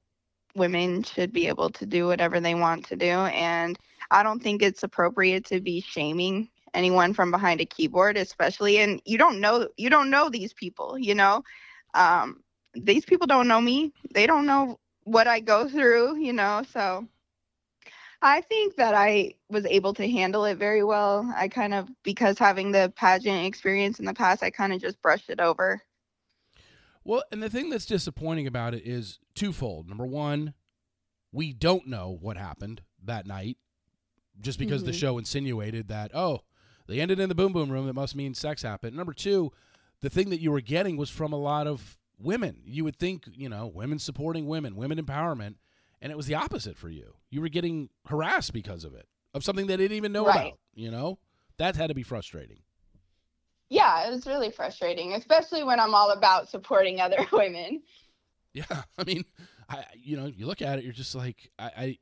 [0.55, 3.77] women should be able to do whatever they want to do and
[4.11, 9.01] I don't think it's appropriate to be shaming anyone from behind a keyboard especially and
[9.05, 11.43] you don't know you don't know these people, you know.
[11.93, 13.93] Um these people don't know me.
[14.13, 16.63] They don't know what I go through, you know.
[16.71, 17.07] So
[18.21, 21.31] I think that I was able to handle it very well.
[21.35, 25.01] I kind of because having the pageant experience in the past, I kind of just
[25.01, 25.81] brushed it over.
[27.03, 29.87] Well, and the thing that's disappointing about it is twofold.
[29.89, 30.53] Number one,
[31.31, 33.57] we don't know what happened that night
[34.39, 34.99] just because the Mhm.
[34.99, 36.41] show insinuated that, oh,
[36.91, 37.87] they ended in the boom boom room.
[37.87, 38.95] That must mean sex happened.
[38.95, 39.51] Number two,
[40.01, 42.57] the thing that you were getting was from a lot of women.
[42.65, 45.55] You would think, you know, women supporting women, women empowerment,
[46.01, 47.13] and it was the opposite for you.
[47.29, 50.47] You were getting harassed because of it, of something they didn't even know Right.
[50.47, 51.19] about, you know?
[51.57, 52.59] That had to be frustrating.
[53.69, 57.81] Yeah, it was really frustrating, especially when I'm all about supporting other women.
[58.53, 58.65] Yeah,
[58.97, 59.23] I mean,
[59.69, 61.97] I you know, you look at it, you're just like, I,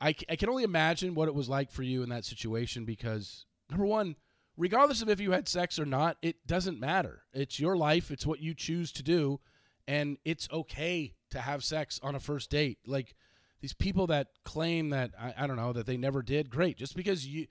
[0.00, 3.44] I, I can only imagine what it was like for you in that situation because
[3.70, 4.16] number one,
[4.56, 7.22] regardless of if you had sex or not, it doesn't matter.
[7.32, 8.10] It's your life.
[8.10, 9.40] It's what you choose to do,
[9.86, 12.78] and it's okay to have sex on a first date.
[12.86, 13.14] Like
[13.60, 16.76] these people that claim that I, I don't know that they never did, great.
[16.76, 17.46] Just because you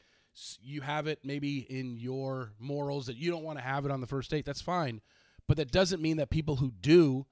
[0.62, 4.00] you have it maybe in your morals that you don't want to have it on
[4.00, 5.02] the first date, that's fine.
[5.48, 7.26] But that doesn't mean that people who do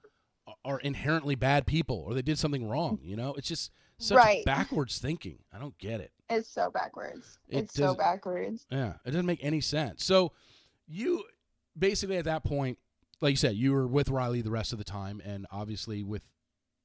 [0.66, 3.00] are inherently bad people or they did something wrong.
[3.04, 4.44] You know, it's just such Right.
[4.46, 5.40] backwards thinking.
[5.54, 6.12] I don't get it.
[6.30, 7.40] It's so backwards.
[7.48, 8.66] It it's so backwards.
[8.70, 10.04] Yeah, it doesn't make any sense.
[10.04, 10.34] So
[10.88, 11.24] you
[11.78, 12.78] basically at that point,
[13.22, 16.24] like you said, you were with Riley the rest of the time, and obviously with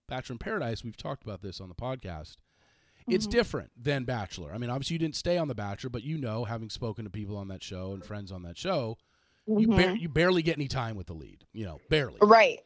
[0.08, 2.36] Bachelor in Paradise, we've talked about this on the podcast.
[3.08, 3.30] It's Mhm.
[3.30, 4.52] different than Bachelor.
[4.54, 7.10] I mean, obviously you didn't stay on the Bachelor, but you know, having spoken to
[7.10, 8.96] people on that show and friends on that show,
[9.46, 9.76] you Mhm.
[9.76, 11.44] bar- you barely get any time with the lead.
[11.52, 12.18] You know, barely.
[12.22, 12.60] right.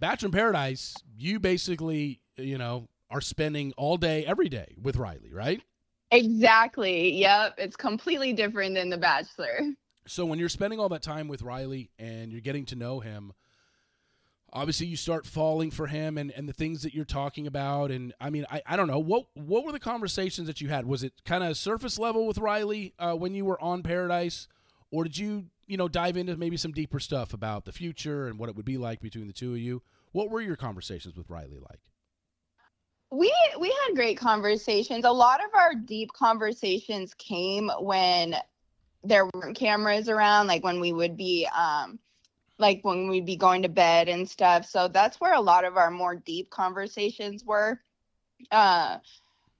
[0.00, 5.32] Bachelor in Paradise, you basically, you know, are spending all day, every day with Riley,
[5.32, 5.62] right?
[6.14, 7.12] Exactly.
[7.14, 7.54] Yep.
[7.58, 9.60] It's completely different than The Bachelor.
[10.06, 13.32] So when you're spending all that time with Riley and you're getting to know him,
[14.54, 17.90] obviously you start falling for him and, and the things that you're talking about.
[17.90, 20.86] And I mean, I, I don't know what what were the conversations that you had?
[20.86, 24.46] Was it kind of surface level with Riley uh, when you were on Paradise,
[24.90, 28.38] or did you you know dive into maybe some deeper stuff about the future and
[28.38, 29.82] what it would be like between the two of you?
[30.12, 31.80] What were your conversations with Riley like?
[33.14, 35.04] We we had great conversations.
[35.04, 38.36] A lot of our deep conversations came when
[39.04, 41.98] there weren't cameras around, like when we would be um
[42.58, 44.64] like when we'd be going to bed and stuff.
[44.64, 47.80] So that's where a lot of our more deep conversations were.
[48.50, 48.98] Uh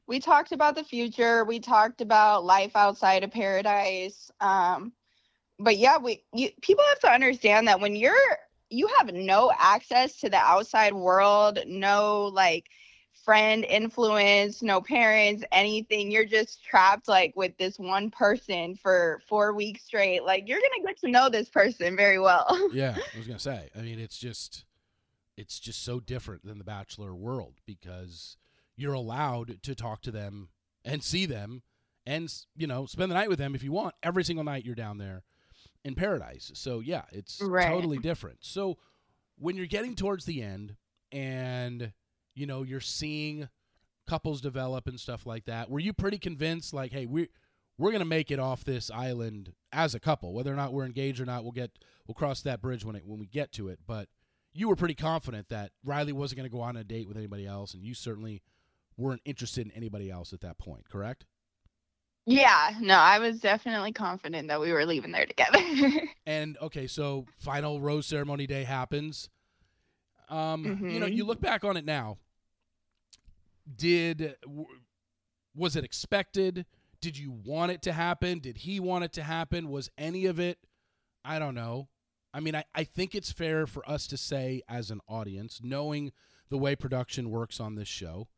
[0.06, 4.30] we talked about the future, we talked about life outside of paradise.
[4.40, 4.92] Um
[5.60, 8.16] but yeah, we you, people have to understand that when you're
[8.70, 12.68] you have no access to the outside world, no like
[13.24, 16.10] friend influence, no parents, anything.
[16.10, 20.22] You're just trapped like with this one person for four weeks straight.
[20.24, 22.46] Like you're gonna get to know this person very well.
[22.72, 23.70] Yeah, I was gonna say.
[23.76, 24.64] I mean, it's just
[25.36, 28.36] it's just so different than the Bachelor world because
[28.76, 30.48] you're allowed to talk to them
[30.84, 31.62] and see them
[32.06, 34.74] and you know spend the night with them if you want every single night you're
[34.74, 35.22] down there
[35.84, 36.50] in paradise.
[36.54, 37.68] So yeah, it's Right.
[37.68, 38.38] totally different.
[38.40, 38.78] So
[39.36, 40.76] when you're getting towards the end
[41.12, 41.92] and
[42.34, 43.48] you know you're seeing
[44.06, 47.28] couples develop and stuff like that, were you pretty convinced like, hey, we
[47.78, 51.20] we're gonna make it off this island as a couple, whether or not we're engaged
[51.20, 51.70] or not, we'll get
[52.06, 53.80] we'll cross that bridge when it when we get to it.
[53.86, 54.08] But
[54.52, 57.46] you were pretty confident that Riley wasn't going to go on a date with anybody
[57.46, 58.40] else, and you certainly
[58.96, 60.88] weren't interested in anybody else at that point.
[60.88, 61.26] Correct?
[62.26, 65.58] yeah, no, I was definitely confident that we were leaving there together.
[66.26, 69.28] And okay, so final rose ceremony day happens.
[70.30, 72.16] Um, you know, you look back on it now.
[73.76, 74.66] Did w-
[75.54, 76.66] was it expected?
[77.00, 78.38] Did you want it to happen?
[78.38, 79.68] Did he want it to happen?
[79.70, 80.58] Was any of it?
[81.24, 81.88] I don't know.
[82.32, 86.12] I mean, I, I think it's fair for us to say as an audience, knowing
[86.50, 88.28] the way production works on this show,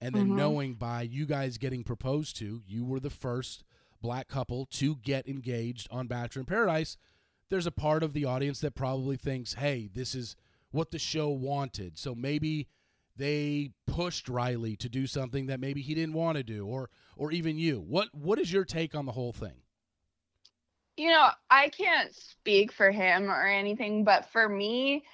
[0.00, 0.36] and then Mhm.
[0.36, 3.62] knowing by you guys getting proposed to, you were the first
[4.00, 6.96] black couple to get engaged on Bachelor in Paradise.
[7.50, 10.34] There's a part of the audience that probably thinks, hey, this is
[10.70, 11.98] what the show wanted.
[11.98, 12.66] So maybe
[13.16, 17.32] they pushed Riley to do something that maybe he didn't want to do, or or
[17.32, 17.80] even you.
[17.80, 19.62] What what is your take on the whole thing?
[20.96, 25.04] you know, I can't speak for him or anything, but for me,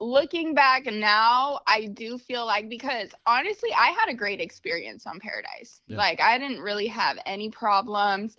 [0.00, 5.20] looking back now, I do feel like because honestly, I had a great experience on
[5.20, 5.80] Paradise.
[5.86, 5.96] Yeah.
[5.96, 8.36] Like I didn't really have any problems.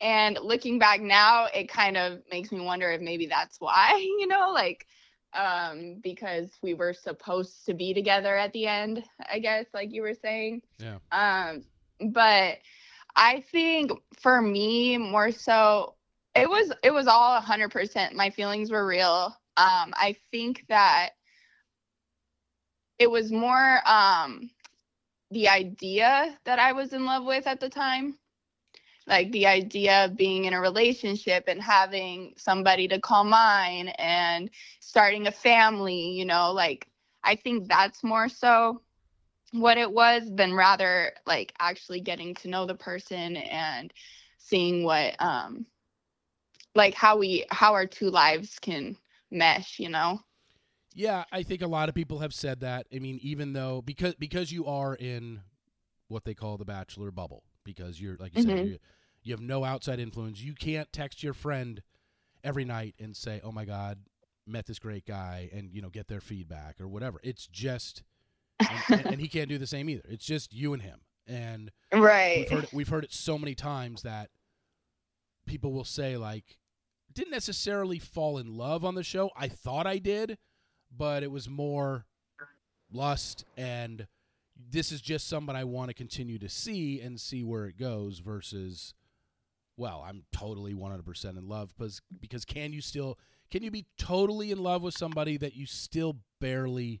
[0.00, 4.26] And looking back now, it kind of makes me wonder if maybe that's why, you
[4.28, 4.86] know, like
[5.34, 10.02] um because we were supposed to be together at the end, I guess like you
[10.02, 10.62] were saying.
[10.78, 10.98] Yeah.
[11.12, 11.64] Um
[12.12, 12.58] but
[13.16, 15.94] I think for me more so
[16.34, 21.10] it was it was all 100% my feelings were real um i think that
[22.98, 24.50] it was more um
[25.30, 28.16] the idea that i was in love with at the time
[29.08, 34.50] like the idea of being in a relationship and having somebody to call mine and
[34.80, 36.88] starting a family you know like
[37.24, 38.82] i think that's more so
[39.52, 43.92] what it was than rather like actually getting to know the person and
[44.38, 45.66] seeing what um
[46.74, 48.96] like how we how our two lives can
[49.30, 50.20] mesh you know
[50.94, 52.86] Yeah, I think a lot of people have said that.
[52.94, 55.40] I mean, even though because because you are in
[56.08, 58.76] what they call the bachelor bubble, because you're like you said, Mhm.
[59.22, 60.40] You, have no outside influence.
[60.40, 61.82] You can't text your friend
[62.42, 63.98] every night and say, "Oh my God,
[64.46, 67.20] met this great guy," and you know get their feedback or whatever.
[67.22, 68.02] It's just,
[68.60, 70.04] and, and, and he can't do the same either.
[70.08, 73.54] It's just you and him, and right we've heard it, we've heard it so many
[73.54, 74.30] times that
[75.46, 76.58] people will say like
[77.12, 80.38] didn't necessarily fall in love on the show i thought i did
[80.94, 82.06] but it was more
[82.92, 84.06] lust and
[84.70, 88.18] this is just someone i want to continue to see and see where it goes
[88.18, 88.94] versus
[89.78, 93.18] well i'm totally 100% in love because because can you still
[93.50, 97.00] can you be totally in love with somebody that you still barely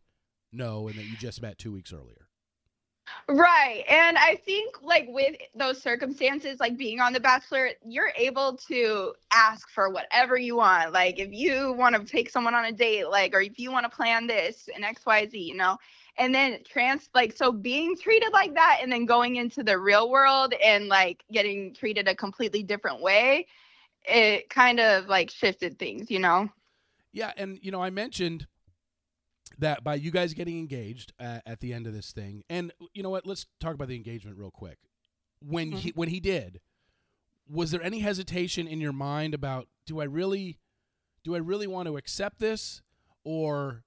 [0.52, 2.26] know and that you just met two weeks earlier?
[3.26, 8.58] Right and i think like with those circumstances like being on the bachelor you're able
[8.68, 12.72] to ask for whatever you want like if you want to take someone on a
[12.72, 15.78] date like or if you want to plan this and xyz you know
[16.18, 20.10] and then trans like so being treated like that and then going into the real
[20.10, 23.46] world and like getting treated a completely different way
[24.04, 26.48] it kind of like shifted things you know
[27.12, 28.46] Yeah, and you know, I mentioned
[29.58, 33.02] that by you guys getting engaged uh, at the end of this thing, and you
[33.02, 33.26] know what?
[33.26, 34.78] Let's talk about the engagement real quick.
[35.40, 36.60] When he when he did,
[37.48, 40.58] was there any hesitation in your mind about do I really
[41.24, 42.82] do I really want to accept this,
[43.24, 43.84] or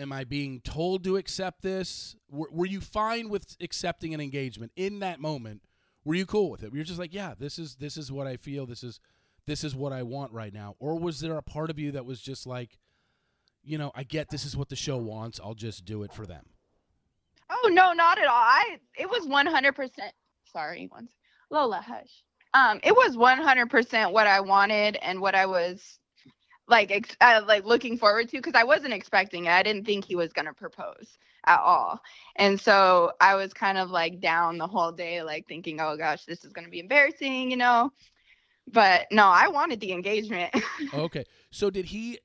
[0.00, 2.16] am I being told to accept this?
[2.30, 5.62] Were, were you fine with accepting an engagement in that moment?
[6.04, 6.72] Were you cool with it?
[6.72, 8.66] Were you just like, yeah, this is this is what I feel.
[8.66, 9.00] This is
[9.46, 10.74] this is what I want right now?
[10.78, 12.78] Or was there a part of you that was just like,
[13.62, 15.38] you know, I get this is what the show wants.
[15.42, 16.46] I'll just do it for them.
[17.50, 18.34] Oh no, not at all.
[18.34, 19.90] I it was 100%.
[20.50, 21.12] Sorry, once
[21.50, 22.24] Lola, hush.
[22.54, 26.00] Um, it was 100% what I wanted and what I was
[26.70, 29.50] like ex- uh, like looking forward to because I wasn't expecting it.
[29.50, 32.00] I didn't think he was gonna propose at all,
[32.36, 36.24] and so I was kind of like down the whole day, like thinking, oh gosh,
[36.24, 37.92] this is gonna be embarrassing, you know.
[38.72, 40.54] But no, I wanted the engagement.
[40.94, 41.24] Okay.
[41.50, 42.18] So did he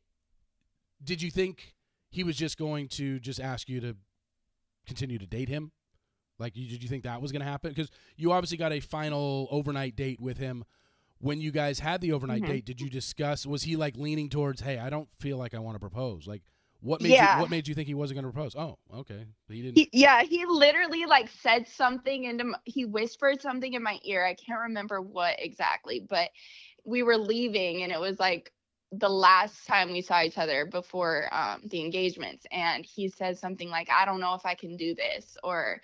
[1.04, 1.76] did you think
[2.10, 3.96] he was just going to just ask you to
[4.88, 5.72] continue to date him?
[6.40, 7.70] Like you, did you think that was to happen?
[7.70, 10.66] Because you obviously got a final overnight date with him.
[11.20, 12.46] When you guys had the overnight Mhm.
[12.46, 13.46] date, did you discuss?
[13.46, 16.28] Was he like leaning towards, "Hey, I don't feel like I want to propose"?
[16.28, 16.44] Like,
[16.82, 17.20] what made Yeah.
[17.20, 18.56] you what made you think he wasn't going to propose?
[18.56, 19.76] Oh, okay, he didn't.
[19.76, 24.26] He, yeah, he literally like said something into he whispered something in my ear.
[24.26, 26.30] I can't remember what exactly, but
[26.86, 28.52] we were leaving and it was like
[28.92, 33.70] the last time we saw each other before um, the engagements and he said something
[33.70, 35.82] like I don't know if I can do this or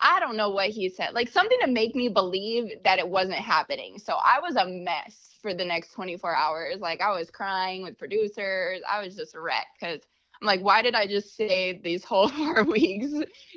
[0.00, 1.14] I don't know what he said.
[1.14, 3.98] Like something to make me believe that it wasn't happening.
[3.98, 6.76] So I was a mess for the next 24 hours.
[6.80, 8.80] Like I was crying with producers.
[8.90, 10.00] I was just a wreck cuz
[10.40, 13.12] I'm like, why did I just say these whole four weeks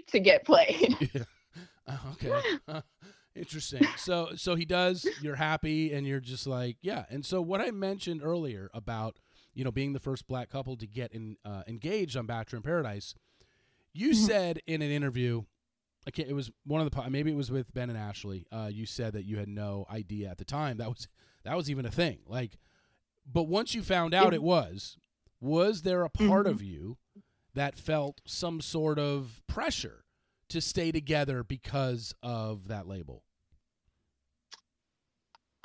[0.08, 0.96] to get played?
[1.14, 1.24] Yeah.
[1.88, 2.32] Uh, okay.
[2.68, 2.82] Uh,
[3.36, 3.84] interesting.
[3.96, 5.08] So so he does.
[5.22, 7.06] You're happy, and you're just like yeah.
[7.10, 9.18] And so what I mentioned earlier about
[9.54, 12.64] you know being the first black couple to get in, uh, engaged on Bachelor in
[12.64, 13.16] Paradise,
[13.94, 14.16] you Mhm.
[14.16, 15.44] said in an interview.
[16.08, 18.46] Okay, it was one of the maybe it was with Ben and Ashley.
[18.52, 21.08] Uh, you said that you had no idea at the time that was
[21.44, 22.20] that was even a thing.
[22.26, 22.58] Like,
[23.32, 24.36] but once you found out Yeah.
[24.36, 24.98] it was,
[25.42, 26.52] was there a part Mhm.
[26.52, 26.98] of you
[27.54, 30.06] that felt some sort of pressure
[30.50, 33.24] to stay together because of that label?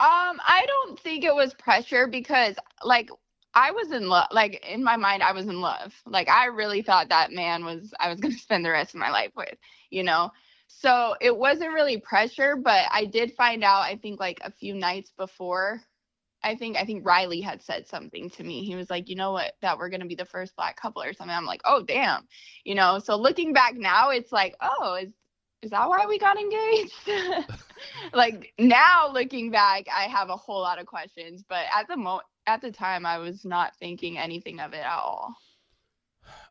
[0.01, 3.09] Um, I don't think it was pressure because like
[3.55, 4.29] I was in love.
[4.31, 5.95] Like in my mind, I was in love.
[6.07, 9.11] Like I really thought that man was I was gonna spend the rest of my
[9.11, 9.55] life with,
[9.91, 10.31] you know.
[10.69, 13.83] So it wasn't really pressure, but I did find out.
[13.83, 15.81] I think like a few nights before.
[16.45, 18.65] I think I think Riley had said something to me.
[18.65, 21.13] He was like, you know what, that we're gonna be the first black couple or
[21.13, 21.35] something.
[21.37, 22.27] I'm like, oh damn,
[22.65, 22.99] you know.
[22.99, 25.13] So looking back now, it's like, oh, is
[25.63, 26.93] is that why we got engaged?
[28.13, 32.21] like now looking back, I have a whole lot of questions, but at the mo
[32.47, 35.35] at the time I was not thinking anything of it at all.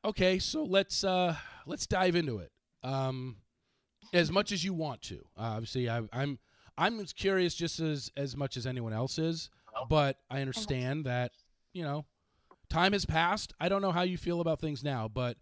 [0.04, 1.36] Okay, so let's uh
[1.66, 2.52] let's dive into it.
[2.84, 3.38] Um
[4.14, 5.26] as much as you want to.
[5.38, 6.40] Uh, obviously I I'm
[6.78, 9.50] I'm as curious just as as much as anyone else is,
[9.90, 11.32] but I understand that,
[11.74, 12.06] you know,
[12.70, 13.54] time has passed.
[13.60, 15.38] I don't know how you feel about things now, but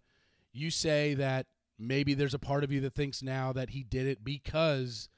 [0.52, 1.46] you say that
[1.78, 5.08] maybe there's a part of you that thinks now that he did it because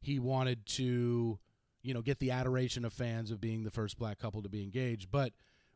[0.00, 1.38] he wanted to,
[1.82, 4.62] you know, get the adoration of fans of being the first black couple to be
[4.62, 5.10] engaged.
[5.10, 5.32] But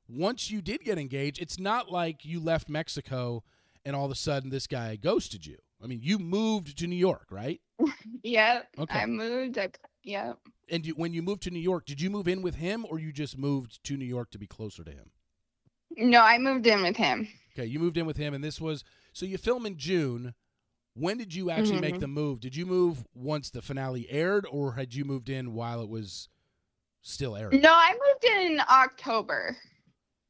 [0.08, 3.42] once you did get engaged, it's not like you left Mexico
[3.84, 5.56] and all of a sudden this guy ghosted you.
[5.82, 7.60] I mean, you moved to New York, right?
[8.22, 9.00] Yeah, Okay.
[9.00, 9.58] I moved.
[9.58, 9.68] I,
[10.02, 10.32] yeah.
[10.70, 12.98] And you, when you moved to New York, did you move in with him or
[12.98, 15.10] you just moved to New York to be closer to him?
[15.96, 17.28] No, I moved in with him.
[17.52, 18.82] Okay, you moved in with him, and this was
[19.12, 20.34] so you film in June.
[20.94, 22.00] When did you actually make Mhm.
[22.00, 22.40] the move?
[22.40, 26.28] Did you move once the finale aired, or had you moved in while it was
[27.02, 27.60] still airing?
[27.60, 29.56] No, I moved in October,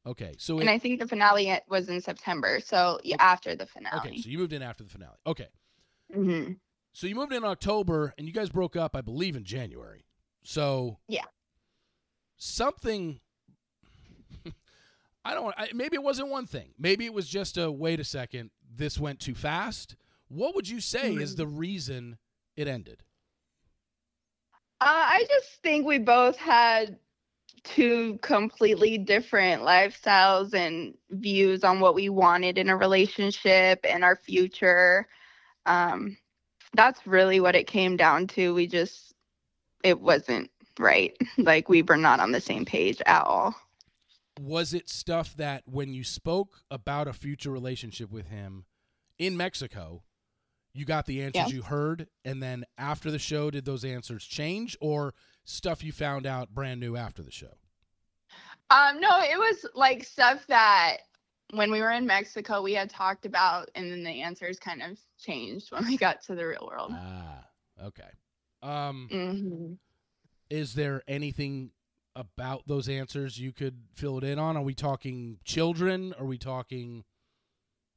[0.07, 2.59] Okay, so and it, I think the finale was in September.
[2.59, 3.99] So yeah, after the finale.
[3.99, 5.17] okay, so you moved in after the finale.
[5.25, 5.47] Okay,
[6.13, 6.53] hmm
[6.93, 10.05] so you moved in October, and you guys broke up, I believe, in January.
[10.43, 11.25] So Yeah.
[12.37, 13.19] something.
[15.25, 15.53] I don't.
[15.57, 16.73] I, maybe it wasn't one thing.
[16.77, 18.51] Maybe it was just a wait a second.
[18.75, 19.95] This went too fast.
[20.27, 21.37] What would you say is Mhm.
[21.37, 22.17] the reason
[22.55, 23.03] it ended?
[24.81, 26.99] Uh, I just think we both had
[27.63, 34.15] two completely different lifestyles and views on what we wanted in a relationship and our
[34.15, 35.07] future.
[35.65, 36.17] Um,
[36.73, 38.53] that's really what it came down to.
[38.53, 39.13] We just,
[39.83, 41.17] it wasn't right.
[41.37, 43.55] Like we were not on the same page at all.
[44.39, 48.65] was it stuff that when you spoke about a future relationship with him
[49.17, 50.03] in Mexico,
[50.75, 51.57] you got the answers Yeah.
[51.57, 55.13] you heard, and then after the show, did those answers change, or
[55.45, 57.53] stuff you found out brand new after the show?
[58.69, 60.97] Um, no, it was like stuff that
[61.53, 64.99] when we were in Mexico we had talked about, and then the answers kind of
[65.17, 66.91] changed when we got to the real world.
[66.93, 67.45] Ah,
[67.83, 68.09] okay.
[68.61, 69.73] Um, hmm
[70.49, 71.71] is there anything
[72.15, 74.55] about those answers you could fill it in on?
[74.55, 76.13] Are we talking children?
[76.19, 77.03] Are we talking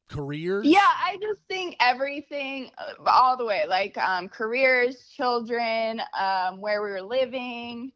[0.09, 0.67] careers?
[0.67, 6.83] Yeah, I just think everything uh, all the way, like um, careers, children, um, where
[6.83, 7.93] we were living,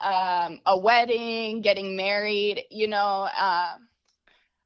[0.00, 2.62] um, a wedding, getting married.
[2.70, 3.88] You know, um,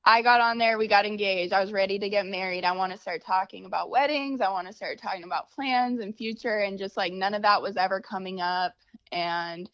[0.05, 1.53] I got on there, we got engaged.
[1.53, 2.64] I was ready to get married.
[2.64, 4.41] I want to start talking about weddings.
[4.41, 7.62] I want to start talking about plans and future, and just like none of that
[7.62, 8.74] was ever coming up,
[9.12, 9.68] and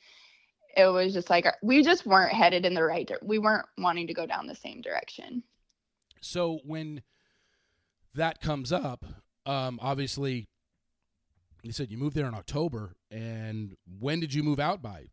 [0.76, 3.08] it was just like we just weren't headed in the right.
[3.22, 5.44] We weren't wanting to go down the same direction.
[6.24, 7.02] So when
[8.14, 9.04] that comes up,
[9.46, 10.48] um, obviously,
[11.62, 15.08] you said you moved there in October, and when did you move out by?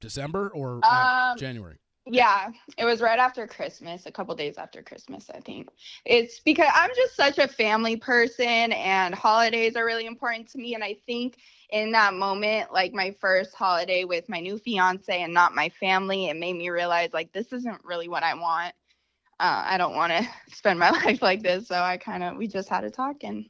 [0.00, 1.78] December or uh, Um, January?
[2.06, 5.70] Yeah, it was right after Christmas, a couple days after Christmas, I think.
[6.04, 10.74] It's because I'm just such a family person and holidays are really important to me.
[10.74, 11.38] And I think
[11.70, 16.28] in that moment, like my first holiday with my new fiance and not my family,
[16.28, 18.74] it made me realize like this isn't really what I want.
[19.44, 20.26] Uh, I don't want to
[20.56, 21.68] spend my life like this.
[21.68, 23.44] So I kind of, we just had a talk and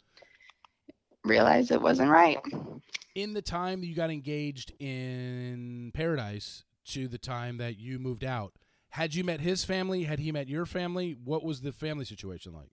[1.25, 2.39] realized it wasn't right.
[3.15, 8.25] In the time that you got engaged in Paradise to the time that you moved
[8.25, 8.55] out,
[8.89, 10.03] had you met his family?
[10.03, 11.17] Had he met your family?
[11.23, 12.71] What was the family situation like?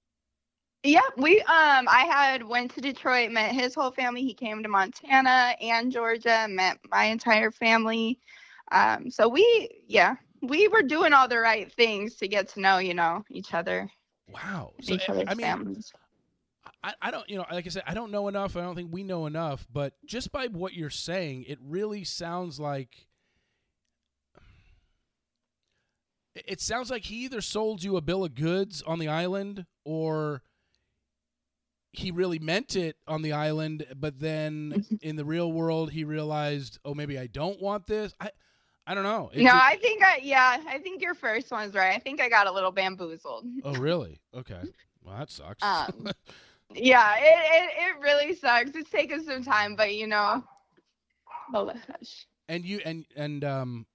[0.83, 4.23] Yeah, we um I had went to Detroit, met his whole family.
[4.23, 8.19] He came to Montana and Georgia, met my entire family.
[8.71, 12.77] Um so we yeah, we were doing all the right things to get to know,
[12.79, 13.89] you know, each other,
[14.27, 14.71] Wow.
[14.81, 15.91] So each I- other's I mean, families.
[16.83, 18.55] I, I don't, you know, like I said, I don't know enough.
[18.55, 19.67] I don't think we know enough.
[19.71, 23.07] But just by what you're saying, it really sounds like.
[26.35, 29.65] it- It sounds like he either sold you a bill of goods on the island
[29.83, 30.41] or
[31.91, 36.79] he really meant it on the island, but then in the real world he realized,
[36.85, 38.13] oh, maybe I don't want this.
[38.19, 38.31] I,
[38.87, 39.29] I don't know.
[39.33, 41.95] It no, ju- I think I yeah, I think your first one's right.
[41.95, 43.45] I think I got a little bamboozled.
[43.63, 44.19] oh, really?
[44.35, 44.61] Okay.
[45.03, 45.63] Well, that sucks.
[45.63, 46.09] Um,
[46.75, 48.69] yeah, it, it it really sucks.
[48.75, 50.43] It's taken some time, but you know.
[51.55, 51.73] Oh.
[52.47, 53.85] And you and and um,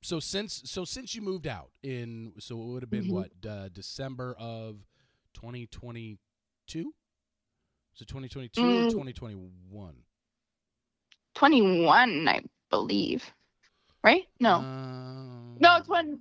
[0.00, 3.10] so since so since you moved out in so it would have been Mhm.
[3.12, 4.76] what uh, December of
[5.34, 6.16] 2022.
[7.94, 8.90] So 2022 or Mm.
[8.90, 9.94] 2021?
[11.34, 13.32] 21, I believe.
[14.04, 14.28] Right?
[14.38, 14.56] No.
[14.56, 16.20] Um, no, it's when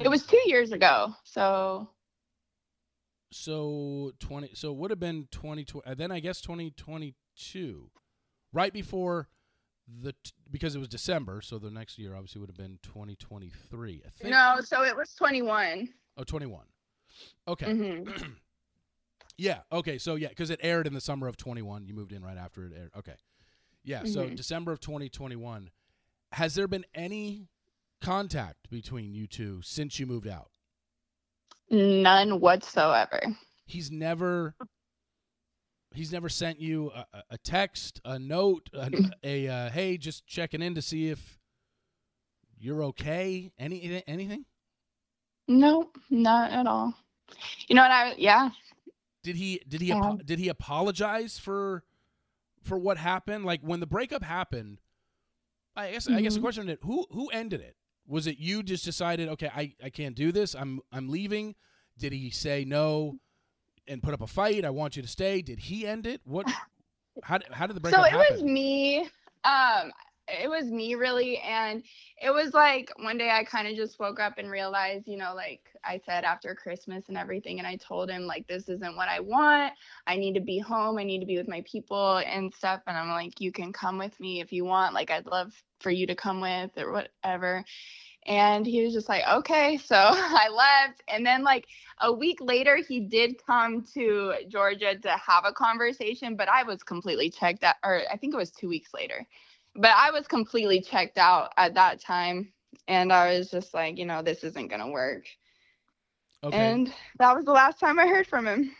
[0.00, 1.14] it was 2 years ago.
[1.24, 1.90] So
[3.32, 7.88] so 20 so it would have been 2020 uh, then I guess 2022
[8.52, 9.28] right before
[10.02, 14.02] the t- because it was December so the next year obviously would have been 2023
[14.04, 15.88] I think No, so it was 21.
[16.16, 16.64] oh 21
[17.46, 18.34] okay Mhm.
[19.38, 19.60] Yeah.
[19.72, 19.96] Okay.
[19.96, 21.86] So yeah, because it aired in the summer of 21.
[21.86, 22.90] You moved in right after it aired.
[22.94, 23.14] Okay.
[23.84, 24.04] Yeah.
[24.04, 24.36] So Mhm.
[24.36, 25.70] December of 2021.
[26.32, 27.48] Has there been any
[28.00, 30.50] contact between you two since you moved out?
[31.70, 33.20] None whatsoever.
[33.66, 34.54] He's never.
[35.92, 38.90] He's never sent you a, a- text, a note, a,
[39.24, 41.38] a uh, hey, just checking in to see if
[42.58, 43.50] you're okay.
[43.58, 44.44] Any anything?
[45.48, 46.94] No, not at all.
[47.66, 48.50] You know what I yeah.
[49.24, 50.12] Did he did he Yeah.
[50.24, 51.82] did he apologize for
[52.62, 53.44] for what happened?
[53.44, 54.78] Like when the breakup happened,
[55.80, 56.40] I guess I guess the Mhm.
[56.40, 57.76] question is who who ended it?
[58.06, 60.54] Was it you just decided, okay, I, I can't do this.
[60.54, 61.54] I'm I'm leaving.
[61.98, 63.18] Did he say no
[63.88, 64.64] and put up a fight?
[64.64, 65.42] I want you to stay.
[65.42, 66.20] Did he end it?
[66.24, 66.46] What
[67.22, 68.38] how did, how did the breakup So it happen?
[68.38, 69.08] was me.
[69.44, 69.92] Um
[70.28, 71.82] it was me really and
[72.22, 75.34] it was like one day I kind of just woke up and realized, you know,
[75.34, 79.08] like I said after Christmas and everything and I told him like this isn't what
[79.08, 79.72] I want.
[80.06, 80.98] I need to be home.
[80.98, 83.98] I need to be with my people and stuff and I'm like you can come
[83.98, 84.94] with me if you want.
[84.94, 87.64] Like I'd love for you to come with or whatever.
[88.26, 89.76] And he was just like, okay.
[89.84, 91.02] So I left.
[91.08, 91.66] And then, like,
[92.00, 96.82] a week later, he did come to Georgia to have a conversation, but I was
[96.82, 97.76] completely checked out.
[97.84, 99.26] Or I think it was two weeks later.
[99.74, 102.52] But I was completely checked out at that time.
[102.88, 105.26] And I was just like, you know, this isn't going to work.
[106.44, 106.56] okay.
[106.56, 108.72] And that was the last time I heard from him.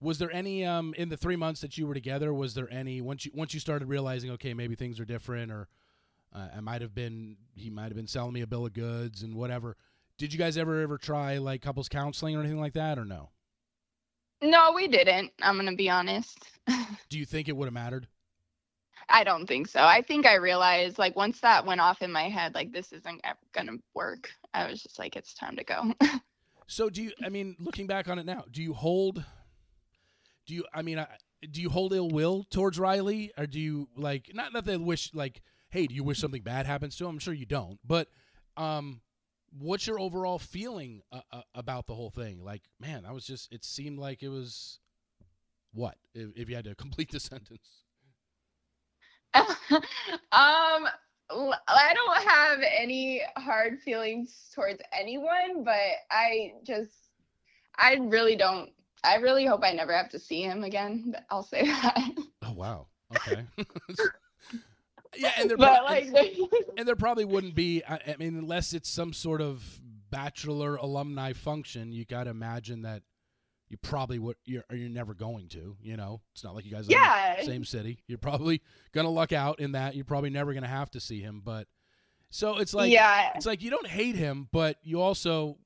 [0.00, 2.32] was there any um in the three months that you were together?
[2.32, 5.68] Was there any once you once you started realizing, okay, maybe things are different, or
[6.34, 9.22] uh, I might have been he might have been selling me a bill of goods
[9.22, 9.76] and whatever.
[10.18, 13.30] Did you guys ever ever try like couples counseling or anything like that, or no?
[14.42, 15.32] No, we didn't.
[15.42, 16.38] I'm gonna be honest.
[17.08, 18.08] Do you think it would have mattered?
[19.08, 19.80] I don't think so.
[19.80, 23.20] I think I realized like once that went off in my head, like this isn't
[23.24, 24.30] ever gonna work.
[24.52, 25.92] I was just like, it's time to go.
[26.66, 27.12] So do you?
[27.24, 29.22] I mean, looking back on it now, do you hold?
[30.46, 30.64] Do you?
[30.72, 31.06] I mean, I,
[31.50, 35.12] do you hold ill will towards Riley, or do you like not that they wish
[35.14, 35.42] like,
[35.74, 37.10] hey, do you wish something bad happens to him?
[37.10, 38.06] I'm sure you don't, but
[38.56, 39.00] um,
[39.58, 42.44] what's your overall feeling uh, uh, about the whole thing?
[42.44, 43.52] Like, man, I was just.
[43.52, 44.78] It seemed like it was
[45.72, 47.82] what if, if you had to complete the sentence.
[49.34, 49.82] um
[50.30, 55.74] I don't have any hard feelings towards anyone, but
[56.08, 56.92] I just
[57.76, 58.70] I really don't
[59.02, 61.16] I really hope I never have to see him again.
[61.30, 62.10] I'll say that.
[62.42, 62.86] Oh wow.
[63.12, 63.44] Okay.
[65.16, 66.48] Yeah, and there, but prob- like and,
[66.78, 67.82] and there probably wouldn't be.
[67.88, 72.82] I, I mean, unless it's some sort of bachelor alumni function, you got to imagine
[72.82, 73.02] that
[73.68, 74.36] you probably would.
[74.44, 75.76] You're you're never going to.
[75.82, 77.36] You know, it's not like you guys yeah.
[77.40, 78.02] the same city.
[78.06, 78.62] You're probably
[78.92, 79.94] gonna luck out in that.
[79.94, 81.42] You're probably never gonna have to see him.
[81.44, 81.66] But
[82.30, 83.32] so it's like yeah.
[83.34, 85.58] it's like you don't hate him, but you also.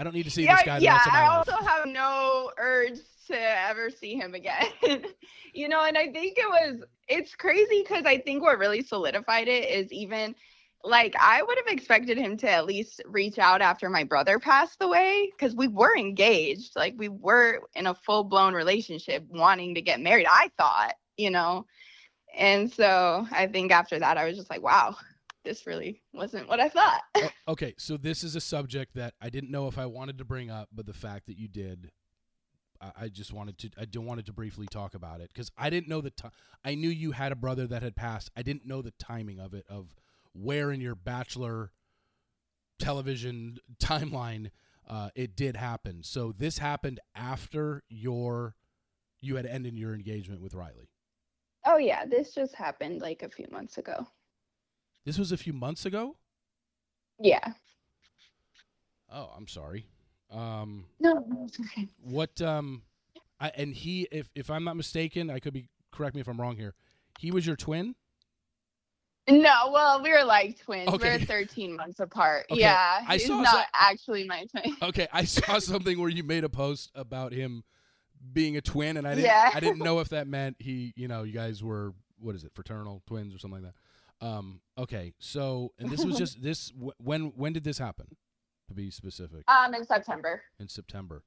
[0.00, 1.48] I don't need to see yeah, this guy yeah, rest of my I life.
[1.50, 4.64] also have no urge to ever see him again.
[5.52, 9.46] you know, and I think it was it's crazy because I think what really solidified
[9.46, 10.34] it is even
[10.82, 14.78] like I would have expected him to at least reach out after my brother passed
[14.80, 19.82] away because we were engaged, like we were in a full blown relationship, wanting to
[19.82, 20.26] get married.
[20.30, 21.66] I thought, you know,
[22.34, 24.96] and so I think after that I was just like, wow,
[25.44, 27.02] this really wasn't what I thought.
[27.48, 30.50] Okay, so this is a subject that I didn't know if I wanted to bring
[30.50, 31.90] up, but the fact that you did,
[32.80, 33.70] I, I just wanted to.
[33.78, 36.30] I do wanted to briefly talk about it because I didn't know the time.
[36.64, 38.30] I knew you had a brother that had passed.
[38.36, 39.94] I didn't know the timing of it, of
[40.32, 41.72] where in your bachelor
[42.78, 44.50] television timeline
[44.88, 46.02] uh, it did happen.
[46.02, 48.54] So this happened after your
[49.20, 50.90] you had ended your engagement with Riley.
[51.66, 54.06] Oh yeah, this just happened like a few months ago.
[55.10, 56.14] This was a few months ago.
[57.18, 57.40] Yeah.
[59.12, 59.86] Oh, I'm sorry.
[60.30, 61.88] Um, No, it's okay.
[62.00, 62.82] What um
[63.40, 66.40] I and he if if I'm not mistaken, I could be correct me if I'm
[66.40, 66.74] wrong here.
[67.18, 67.96] He was your twin?
[69.28, 70.88] No, well, we were like twins.
[70.90, 71.18] Okay.
[71.18, 72.46] We're 13 months apart.
[72.48, 74.76] Okay, Yeah, I he's not some- actually my twin.
[74.82, 77.64] Okay, I saw something where you made a post about him
[78.32, 79.50] being a twin and I didn't Yeah.
[79.52, 82.52] I didn't know if that meant he, you know, you guys were what is it,
[82.54, 83.80] fraternal twins or something like that.
[84.20, 88.16] Um okay, so and this was just this when when did this happen?
[88.68, 90.42] To be specific, Um, in September.
[90.58, 91.24] in September.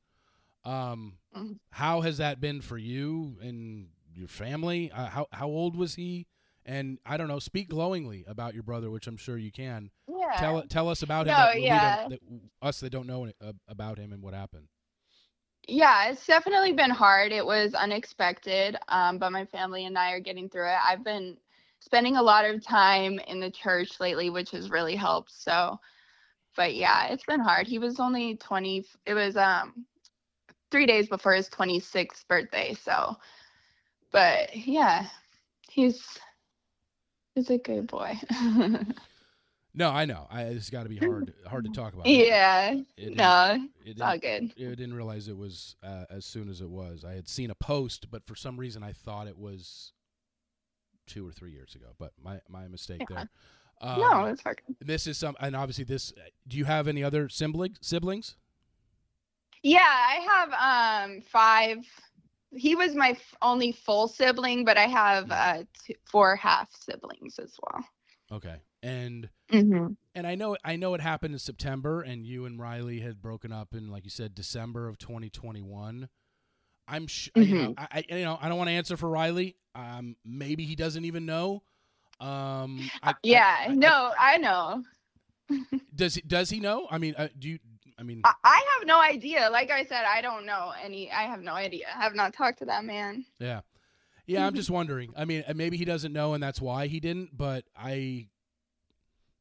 [0.63, 1.59] Um Mhm.
[1.71, 4.91] how has that been for you and your family?
[4.91, 6.27] Uh, how how old was he?
[6.65, 7.39] And I don't know.
[7.39, 9.91] Speak glowingly about your brother, which I'm sure you can.
[10.07, 10.35] Yeah.
[10.37, 11.33] Tell tell us about him.
[11.33, 12.07] No, that yeah.
[12.07, 12.19] that,
[12.61, 14.67] us that don't know any- uh, about him and what happened.
[15.67, 17.31] Yeah, it's definitely been hard.
[17.33, 20.77] It was unexpected, um, but my family and I are getting through it.
[20.81, 21.37] I've been
[21.83, 25.31] spending a lot of time in the church lately, which has really helped.
[25.31, 25.77] So,
[26.55, 27.67] but yeah, it's been hard.
[27.67, 28.85] He was only 20.
[29.05, 29.85] It was um
[30.71, 32.73] three days before his 26th birthday.
[32.73, 33.17] So,
[34.11, 35.07] but yeah,
[35.69, 36.19] he's
[37.35, 38.17] he's a good boy.
[39.75, 40.27] No, I know.
[40.29, 42.05] I it's got to be hard hard to talk about.
[42.07, 44.53] yeah, It no, it it's all good.
[44.55, 47.03] I didn't realize it was uh, as soon as it was.
[47.03, 49.93] I had seen a post, but for some reason I thought it was
[51.13, 51.93] two or three years ago.
[51.99, 53.15] But my my mistake Yeah.
[53.15, 53.29] there.
[53.81, 54.63] Um, no, it's okay.
[54.79, 56.13] this is some, and obviously this.
[56.47, 57.77] Do you have any other siblings?
[57.81, 58.35] Siblings?
[59.61, 60.19] Yeah, I
[60.51, 61.77] have um five.
[62.55, 67.39] He was my f- only full sibling, but I have uh two, four half siblings
[67.39, 67.83] as well.
[68.31, 69.93] Okay, and Mm-hmm.
[70.15, 73.51] and I know I know it happened in September, and you and Riley had broken
[73.51, 76.09] up in, like you said, December of 2021.
[76.87, 79.55] I'm sh- you know I, I you know I don't want to answer for Riley.
[79.75, 81.63] Um, maybe he doesn't even know.
[82.19, 84.83] Um, I, I- Yeah, I- no, I know.
[85.95, 86.87] does he does he know?
[86.89, 87.59] I mean, uh, do you?
[87.99, 89.49] I mean, I, I have no idea.
[89.51, 91.11] Like I said, I don't know any.
[91.11, 91.85] I have no idea.
[91.95, 93.25] I have not talked to that man.
[93.39, 93.61] yeah,
[94.25, 94.45] yeah.
[94.47, 95.13] I'm just wondering.
[95.15, 97.35] I mean, uh, maybe he doesn't know, and that's why he didn't.
[97.37, 98.27] But I,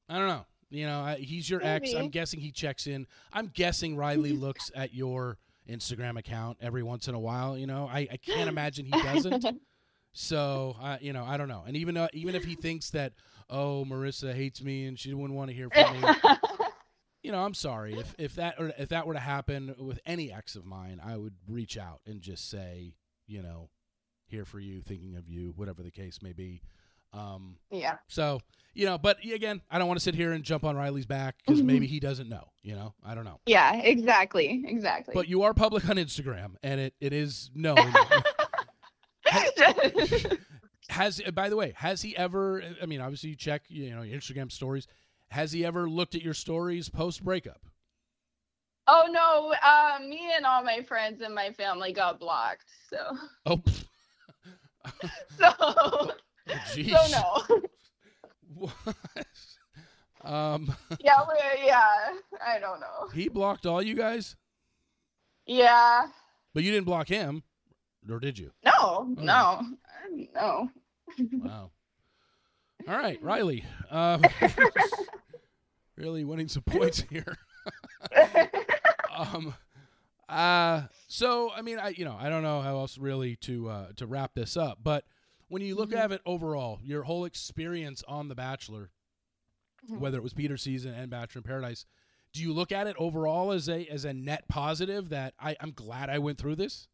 [0.08, 0.46] I don't know.
[0.70, 1.92] You know, he's your ex.
[1.94, 3.06] I'm guessing he checks in.
[3.32, 5.38] I'm guessing Riley looks at your
[5.68, 7.56] Instagram account every once in a while.
[7.56, 9.44] You know, I, I can't imagine he doesn't.
[10.12, 11.64] So, uh, you know, I don't know.
[11.66, 13.14] And even though, even if he thinks that,
[13.48, 16.08] oh, Maurissa hates me and she wouldn't want to hear from me,
[17.22, 20.30] you know, I'm sorry if if that or if that were to happen with any
[20.30, 22.94] ex of mine, I would reach out and just say,
[23.26, 23.70] you know,
[24.26, 26.60] here for you, thinking of you, whatever the case may be.
[27.12, 27.98] Um, Yeah.
[28.08, 28.40] so
[28.74, 31.36] you know, but again, I don't want to sit here and jump on Riley's back
[31.44, 31.66] because Mhm.
[31.66, 32.48] maybe he doesn't know.
[32.62, 33.38] You know, I don't know.
[33.44, 34.62] Yeah, exactly.
[34.66, 35.12] Exactly.
[35.14, 37.76] But you are public on Instagram, and it, it is known.
[40.88, 42.62] has uh, by the way, has he ever?
[42.82, 44.86] I mean, obviously you check you know your Instagram stories.
[45.30, 47.60] Has he ever looked at your stories post breakup?
[48.88, 52.64] oh no, uh, me and all my friends and my family got blocked.
[52.90, 53.62] So Oh,
[55.38, 56.10] so
[56.48, 57.10] Oh, so jeez.
[57.50, 57.60] no.
[58.54, 58.72] What?
[60.22, 61.20] um, yeah,
[61.64, 61.84] yeah.
[62.46, 63.08] I don't know.
[63.14, 64.36] he blocked all you guys,
[65.46, 66.08] Yeah.
[66.54, 67.42] but you didn't block him,
[68.10, 68.52] or did you?
[68.64, 69.62] No, no,
[70.34, 70.68] no.
[71.32, 71.70] Wow.
[72.88, 73.64] All right, Riley.
[73.90, 74.22] Um,
[75.96, 77.36] really winning some points here.
[79.16, 79.54] um,
[80.28, 83.86] uh, so I mean, I you know I don't know how else really to uh,
[83.96, 85.04] to wrap this up, but
[85.52, 85.94] when you look Mhm.
[85.94, 88.90] at it overall, your whole experience on The Bachelor,
[89.82, 90.02] Mhm.
[90.02, 91.86] whether it was Peter season and Bachelor in Paradise,
[92.32, 95.72] do you look at it overall as a as a net positive that I, I'm
[95.72, 96.88] glad I went through this?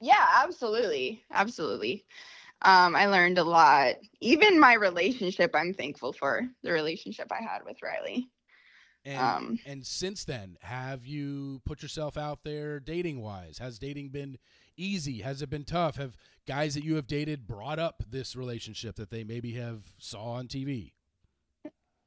[0.00, 1.24] Yeah, absolutely.
[1.30, 2.04] Absolutely.
[2.62, 3.96] Um, I learned a lot.
[4.20, 8.30] Even my relationship, I'm thankful for the relationship I had with Riley.
[9.04, 13.58] And Um, and since then, have you put yourself out there dating wise?
[13.58, 14.38] Has dating been
[14.76, 15.20] easy?
[15.22, 15.96] Has it been tough?
[15.96, 16.16] Have
[16.46, 20.46] guys that you have dated brought up this relationship that they maybe have saw on
[20.46, 20.92] TV?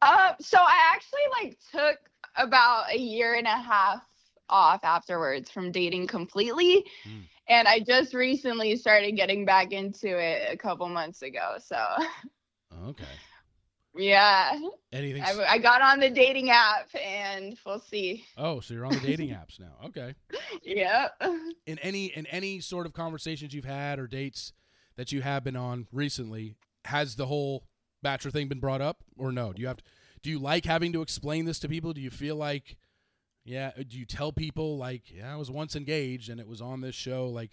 [0.01, 1.97] Uh, so I actually like took
[2.35, 4.03] about a year and a half
[4.49, 6.85] off afterwards from dating completely.
[7.05, 7.23] Mm.
[7.49, 11.55] And I just recently started getting back into it a couple months ago.
[11.59, 11.77] So
[12.85, 13.03] Okay.
[13.97, 14.59] Yeah,
[14.91, 15.23] Anything?
[15.23, 18.25] I, I got on the dating app and we'll see.
[18.37, 19.73] oh, so you're on the dating apps now.
[19.85, 20.13] Okay.
[20.63, 21.09] Yeah.
[21.65, 24.51] In any in any sort of conversations you've had or dates
[24.97, 27.63] that you have been on recently, has the whole
[28.03, 29.53] bachelor thing been brought up or no?
[29.53, 29.83] Do you have to,
[30.23, 31.93] do you like having to explain this to people?
[31.93, 32.75] Do you feel like
[33.45, 36.61] yeah, uh, do you tell people like, yeah, I was once engaged and it was
[36.61, 37.51] on this show like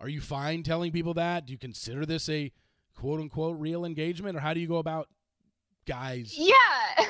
[0.00, 1.46] are you fine telling people that?
[1.46, 2.52] Do you consider this a
[2.96, 5.08] quote unquote real engagement or how do you go about
[5.86, 6.34] guys?
[6.36, 6.54] Yeah.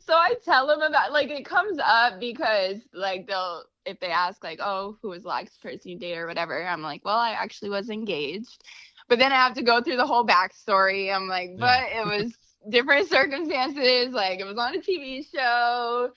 [0.00, 4.42] so I tell them about like it comes up because like they'll if they ask
[4.42, 7.32] like, oh, who was the last person you dated or whatever, I'm like, well, I
[7.32, 8.62] actually was engaged.
[9.08, 11.14] But then I have to go through the whole backstory.
[11.14, 12.34] I'm like, but it was
[12.68, 14.14] different circumstances.
[14.14, 16.10] Like it was on a TV show.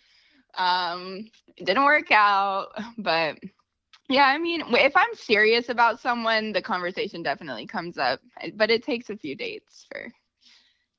[0.56, 2.70] Um, it didn't work out.
[2.98, 3.38] But
[4.10, 8.22] yeah, I mean, if I'm serious about someone, the conversation definitely comes up.
[8.56, 10.08] But it takes a few dates for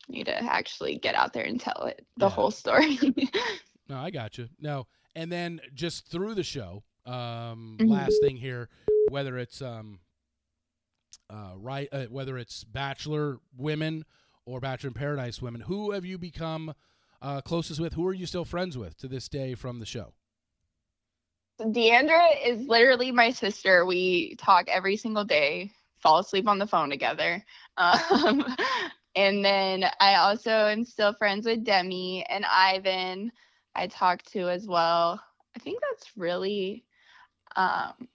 [0.09, 2.35] me to actually get out there and tell it the Yeah.
[2.35, 2.99] whole story.
[3.89, 4.49] No, I got you.
[4.61, 7.89] No, and then just through the show, um, Mhm.
[7.89, 8.69] last thing here,
[9.07, 10.01] whether it's um,
[11.31, 14.05] uh, right, uh, whether it's Bachelor women
[14.45, 16.75] or Bachelor in Paradise women, who have you become
[17.23, 17.95] uh, closest with?
[17.95, 20.13] Who are you still friends with to this day from the show?
[21.61, 23.85] Deandra is literally my sister.
[23.85, 27.45] We talk every single day, fall asleep on the phone together.
[27.79, 28.45] Um,
[29.19, 33.33] and then I also am still friends with Demi and Ivan.
[33.75, 35.21] I talk to as well.
[35.57, 36.85] I think that's really
[37.57, 38.07] um,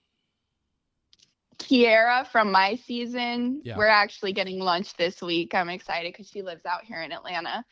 [1.58, 3.60] Kiera from my season.
[3.64, 3.76] Yeah.
[3.76, 5.54] We're actually getting lunch this week.
[5.54, 7.66] I'm excited because she lives out here in Atlanta.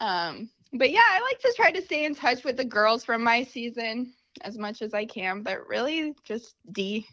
[0.00, 3.22] Um, but yeah, I like to try to stay in touch with the girls from
[3.22, 7.06] my season as much as I can, but really just D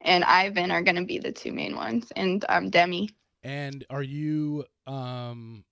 [0.00, 3.10] and Ivan are going to be the two main ones, and um, Demi.
[3.46, 5.64] And are you um,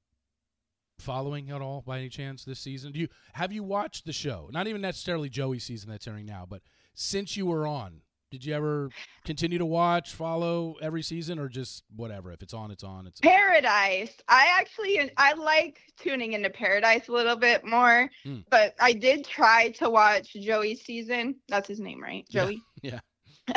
[1.00, 2.92] following at all by any chance this season?
[2.92, 4.48] Do you have you watched the show?
[4.52, 6.62] Not even necessarily Joey's season that's airing now, but
[6.94, 8.90] since you were on, did you ever
[9.24, 12.30] continue to watch, follow every season, or just whatever?
[12.30, 13.08] If it's on, it's on.
[13.08, 14.12] It's Paradise.
[14.28, 18.40] I actually I like tuning into Paradise a little bit more, Hmm.
[18.50, 21.34] but I did try to watch Joey's season.
[21.48, 22.24] That's his name, right?
[22.28, 22.62] Yeah, Joey.
[22.82, 23.00] yeah.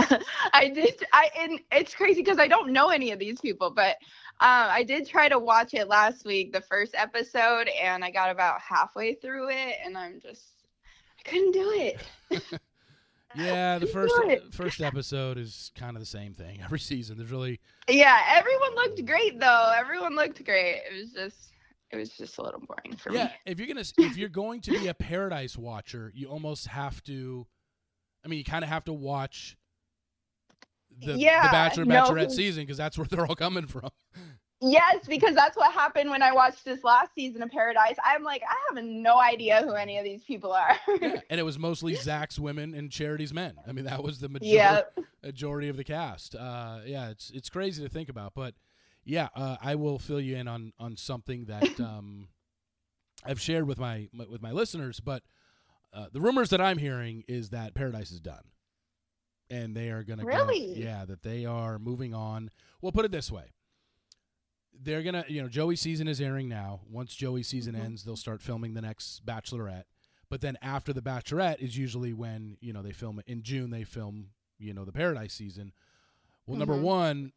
[0.53, 1.03] I did.
[1.13, 3.95] I and it's crazy because I don't know any of these people, but
[4.39, 8.29] um, I did try to watch it last week, the first episode, and I got
[8.29, 10.43] about halfway through it, and I'm just
[11.19, 11.99] I couldn't do it.
[13.35, 14.13] Yeah, the first
[14.51, 17.17] first episode is kind of the same thing every season.
[17.17, 19.73] There's really Yeah, everyone looked great though.
[19.75, 20.81] Everyone looked great.
[20.89, 21.51] It was just
[21.91, 23.25] it was just a little boring for yeah.
[23.25, 23.31] me.
[23.45, 27.03] Yeah, if you're gonna if you're going to be a Paradise watcher, you almost have
[27.03, 27.45] to.
[28.25, 29.55] I mean, you kind of have to watch
[30.99, 33.89] the, the Yeah, Bachelor no, season because that's where they're all coming from.
[34.59, 37.95] Yes, because that's what happened when I watched this last season of Paradise.
[38.03, 40.75] I'm like, I have no idea who any of these people are.
[40.99, 43.53] Yeah, and it was mostly Zach's women and Charity's men.
[43.67, 44.81] I mean, that was the majority yeah.
[45.23, 46.33] majority of the cast.
[46.33, 48.55] Uh, yeah, it's it's crazy to think about, but
[49.05, 52.29] yeah, uh, I will fill you in on on something that um,
[53.23, 54.99] I've shared with my, my with my listeners.
[54.99, 55.21] But
[55.93, 58.43] uh, the rumors that I'm hearing is that Paradise is done,
[59.49, 60.73] and they are going to Really?
[60.73, 62.49] go, yeah, that they are moving on.
[62.81, 63.53] We'll put it this way.
[64.79, 66.81] They're gonna, you know, Joey season is airing now.
[66.89, 67.79] Once Joey season Mhm.
[67.83, 69.85] ends, they'll start filming the next Bachelorette.
[70.29, 73.71] But then after the Bachelorette is usually when you know they film it in June.
[73.71, 75.73] They film you know the Paradise season.
[76.45, 76.81] Well, number Mhm.
[76.83, 77.33] one,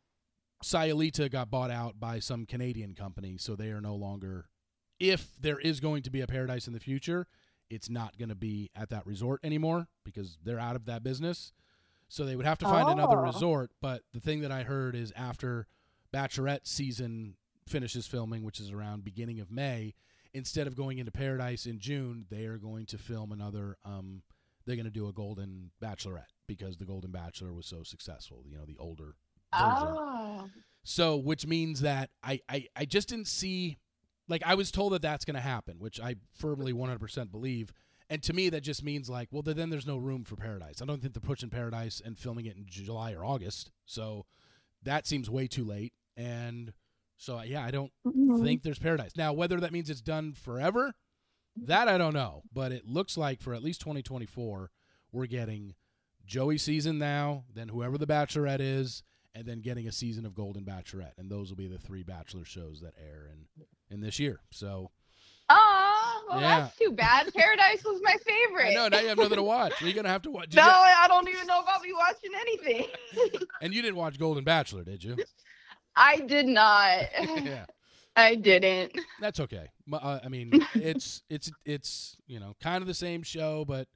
[0.62, 4.50] Sayulita got bought out by some Canadian company, so they are no longer.
[4.98, 7.26] If there is going to be a Paradise in the future,
[7.70, 11.52] it's not going to be at that resort anymore because they're out of that business.
[12.10, 13.22] So they would have to find another Oh.
[13.22, 13.70] resort.
[13.80, 15.66] But the thing that I heard is after
[16.12, 17.36] Bachelorette season
[17.66, 19.94] finishes filming, which is around beginning of May,
[20.34, 23.78] instead of going into Paradise in June, they are going to film another.
[23.84, 24.22] Um,
[24.66, 28.42] they're going to do a Golden Bachelorette because the Golden Bachelor was so successful.
[28.44, 29.14] You know, the older
[29.52, 29.76] version.
[29.88, 30.48] Oh.
[30.82, 33.78] So, which means that I, I, I just didn't see,
[34.28, 37.72] like, I was told that that's going to happen, which I firmly 100% believe.
[38.10, 40.82] And to me, that just means, like, well, then there's no room for Paradise.
[40.82, 43.70] I don't think they're pushing Paradise and filming it in July or August.
[43.86, 44.26] So
[44.82, 45.92] that seems way too late.
[46.16, 46.72] And
[47.16, 48.42] so, yeah, I don't Mhm.
[48.42, 49.16] think there's Paradise.
[49.16, 50.94] Now, whether that means it's done forever,
[51.56, 52.42] that I don't know.
[52.52, 54.70] But it looks like for at least 2024,
[55.12, 55.76] we're getting
[56.24, 59.02] Joey season now, then whoever the Bachelorette is,
[59.34, 62.44] and then getting a season of Golden Bachelorette, and those will be the three Bachelor
[62.44, 63.46] shows that air in
[63.88, 64.40] in this year.
[64.50, 64.90] So
[65.52, 66.60] Aw, well, Yeah.
[66.60, 67.32] that's too bad.
[67.34, 68.68] Paradise was my favorite.
[68.70, 69.72] I know now you have nothing to watch.
[69.82, 70.50] You're gonna have to watch.
[70.50, 73.40] did no, you- I don't even know if I'll be watching anything.
[73.60, 75.16] and you didn't watch Golden Bachelor, did you?
[75.96, 77.08] I did not.
[77.42, 77.66] yeah,
[78.14, 78.96] I didn't.
[79.20, 79.66] that's okay.
[79.92, 83.88] Uh, I mean, it's it's it's you know kind of the same show, but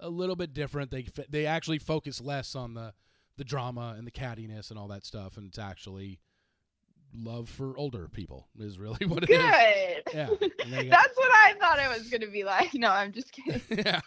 [0.00, 0.90] a little bit different.
[0.90, 2.94] They they actually focus less on the
[3.36, 6.20] the drama and the cattiness and all that stuff, and it's actually
[7.14, 9.38] love for older people is really what it is.
[9.38, 10.12] Good.
[10.14, 10.26] Yeah,
[10.82, 12.74] got- That's what I thought it was gonna be like.
[12.74, 13.60] No, I'm just kidding.
[13.84, 14.00] yeah,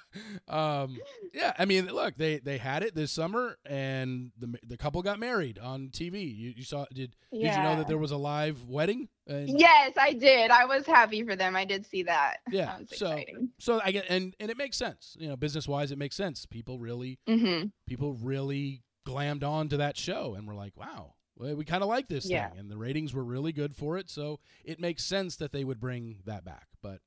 [0.48, 0.98] um,
[1.34, 1.54] yeah.
[1.58, 5.60] I mean, look, they they had it this summer, and the the couple got married
[5.60, 6.22] on TV.
[6.36, 9.10] You, you saw did did you know that there was a live wedding?
[9.28, 10.50] And Yes, I did.
[10.50, 11.56] I was happy for them.
[11.56, 12.38] I did see that.
[12.52, 13.50] Yeah, That so- exciting.
[13.60, 15.16] so I get and and it makes sense.
[15.20, 16.46] You know, business wise, it makes sense.
[16.46, 21.14] People really hmm people really glammed on to that show, and we're like, wow.
[21.40, 22.50] Well, We kind of like this Yeah.
[22.50, 25.64] thing, and the ratings were really good for it, so it makes sense that they
[25.64, 26.68] would bring that back.
[26.82, 27.00] But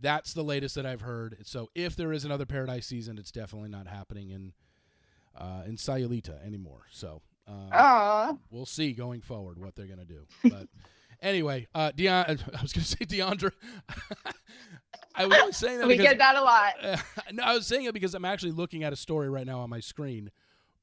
[0.00, 1.38] that's the latest that I've heard.
[1.44, 4.52] So if there is another Paradise season, it's definitely not happening in
[5.36, 6.82] uh, in Sayulita anymore.
[6.90, 10.26] So uh, we'll see going forward what they're gonna do.
[10.44, 10.68] But
[11.22, 13.52] anyway, uh, Deon, I was gonna say Deandra.
[15.14, 16.72] I was saying that we because get that a lot.
[16.82, 16.96] uh,
[17.32, 19.68] no, I was saying it because I'm actually looking at a story right now on
[19.70, 20.30] my screen,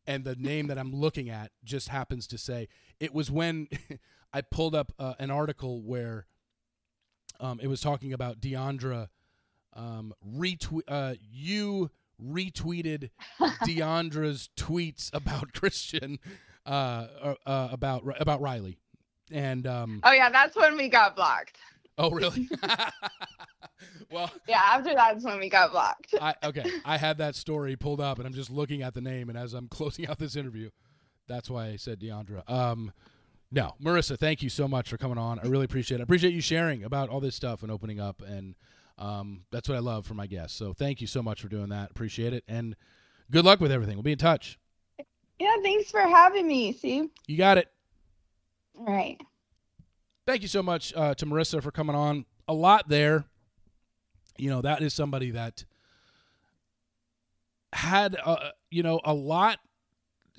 [0.10, 2.68] and the name that I'm looking at just happens to say
[3.00, 3.68] it was when
[4.34, 6.26] I pulled up uh, an article where
[7.40, 9.10] um, it was talking about Deandra
[9.74, 10.82] um, retweet.
[10.88, 11.92] Uh, you
[12.22, 16.18] retweeted Deandra's tweets about Christian,
[16.66, 18.80] uh, uh, uh, about about Riley,
[19.32, 21.58] and um, Oh yeah, that's when we got blocked.
[22.00, 22.50] Oh really?
[24.12, 26.16] well, Yeah, after that's when we got blocked.
[26.20, 26.64] I okay.
[26.86, 29.30] I had that story pulled up, and I'm just looking at the name.
[29.30, 30.70] And as I'm closing out this interview,
[31.28, 32.50] that's why I said Deandra.
[32.50, 32.94] Um,
[33.52, 35.40] no, Maurissa, thank you so much for coming on.
[35.40, 36.02] I really appreciate it.
[36.02, 38.56] I appreciate you sharing about all this stuff and opening up, and
[38.98, 40.58] um, that's what I love for my guests.
[40.58, 41.92] So thank you so much for doing that.
[41.92, 42.76] Appreciate it, and
[43.30, 43.96] good luck with everything.
[43.96, 44.58] We'll be in touch.
[45.40, 46.74] Yeah, thanks for having me.
[46.74, 47.10] See?
[47.28, 47.68] You got it.
[48.78, 49.20] All right.
[50.30, 52.24] Thank you so much uh, to Maurissa for coming on.
[52.48, 53.26] A lot there.
[54.38, 55.66] You know, that is somebody that
[57.74, 59.58] had, uh, you know, a lot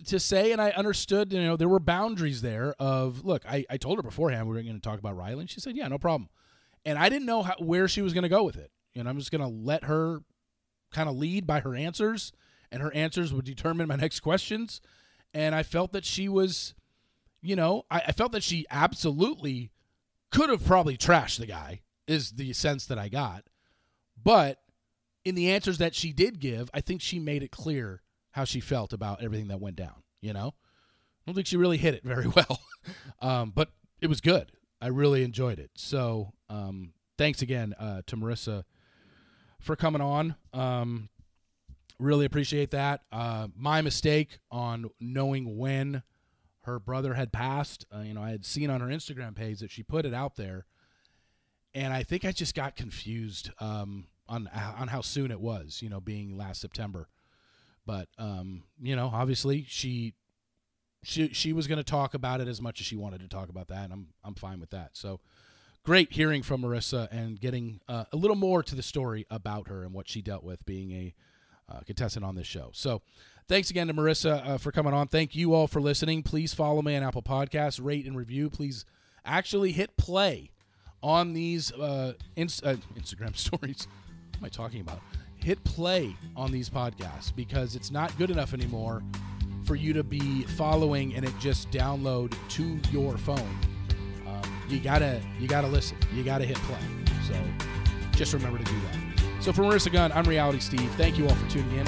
[0.07, 3.78] to say, and I understood, you know, there were boundaries there of, look, I, I
[3.78, 5.99] told her beforehand we were going to talk about Riley, and she said, yeah, no
[5.99, 6.28] problem.
[6.84, 8.70] And I didn't know how, where she was going to go with it.
[8.95, 10.20] And I'm just going to let her
[10.93, 12.30] kind of lead by her answers,
[12.70, 14.80] and her answers would determine my next questions.
[15.34, 16.74] And I felt that she was,
[17.43, 19.72] you know, I, I felt that she absolutely
[20.31, 23.45] could have probably trashed the guy, is the sense that I got.
[24.22, 24.59] But
[25.24, 28.03] in the answers that she did give, I think she made it clear
[28.33, 30.03] how she felt about everything that went down.
[30.20, 32.61] You know, I don't think she really hit it very well,
[33.20, 33.70] um, but
[34.01, 34.53] it was good.
[34.81, 35.70] I really enjoyed it.
[35.76, 38.64] So um, thanks again uh, to Maurissa
[39.61, 40.37] for coming on.
[40.53, 41.11] Um,
[41.99, 43.03] really appreciate that.
[43.12, 46.03] Uh, my mistake on knowing when
[46.63, 47.87] her brother had passed.
[47.95, 50.37] Uh, you know, I had seen on her Instagram page that she put it out
[50.37, 50.67] there,
[51.75, 55.81] and I think I just got confused um, on on how soon it was.
[55.83, 57.09] You know, being last September,
[57.87, 60.15] but um, you know, obviously she
[61.03, 63.49] she she was going to talk about it as much as she wanted to talk
[63.49, 64.91] about that, and I'm I'm fine with that.
[64.93, 65.21] So
[65.83, 69.83] great hearing from Maurissa and getting uh, a little more to the story about her
[69.83, 71.15] and what she dealt with being a
[71.71, 72.71] uh, contestant on this show.
[72.73, 73.03] So
[73.49, 75.09] thanks again to Maurissa uh, for coming on.
[75.09, 76.23] Thank you all for listening.
[76.23, 78.51] Please follow me on Apple Podcasts, rate and review.
[78.51, 78.85] Please
[79.25, 80.51] actually hit play
[81.03, 83.87] on these uh, ins- uh, Instagram stories.
[84.31, 85.01] What am I talking about?
[85.37, 89.03] Hit play on these podcasts because it's not good enough anymore
[89.64, 93.59] for you to be following and it just download to your phone.
[94.27, 95.97] Um, you gotta you gotta listen.
[96.14, 96.79] You gotta hit play.
[97.27, 97.35] So
[98.12, 99.10] just remember to do that.
[99.41, 100.91] So for Maurissa Gunn, I'm Reality Steve.
[100.93, 101.86] Thank you all for tuning in,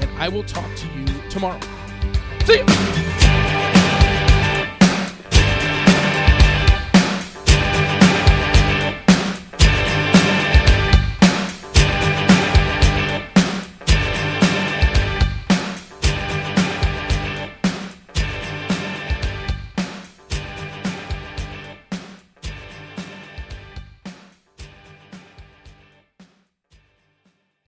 [0.00, 1.60] and I will talk to you tomorrow.
[2.44, 3.11] See you.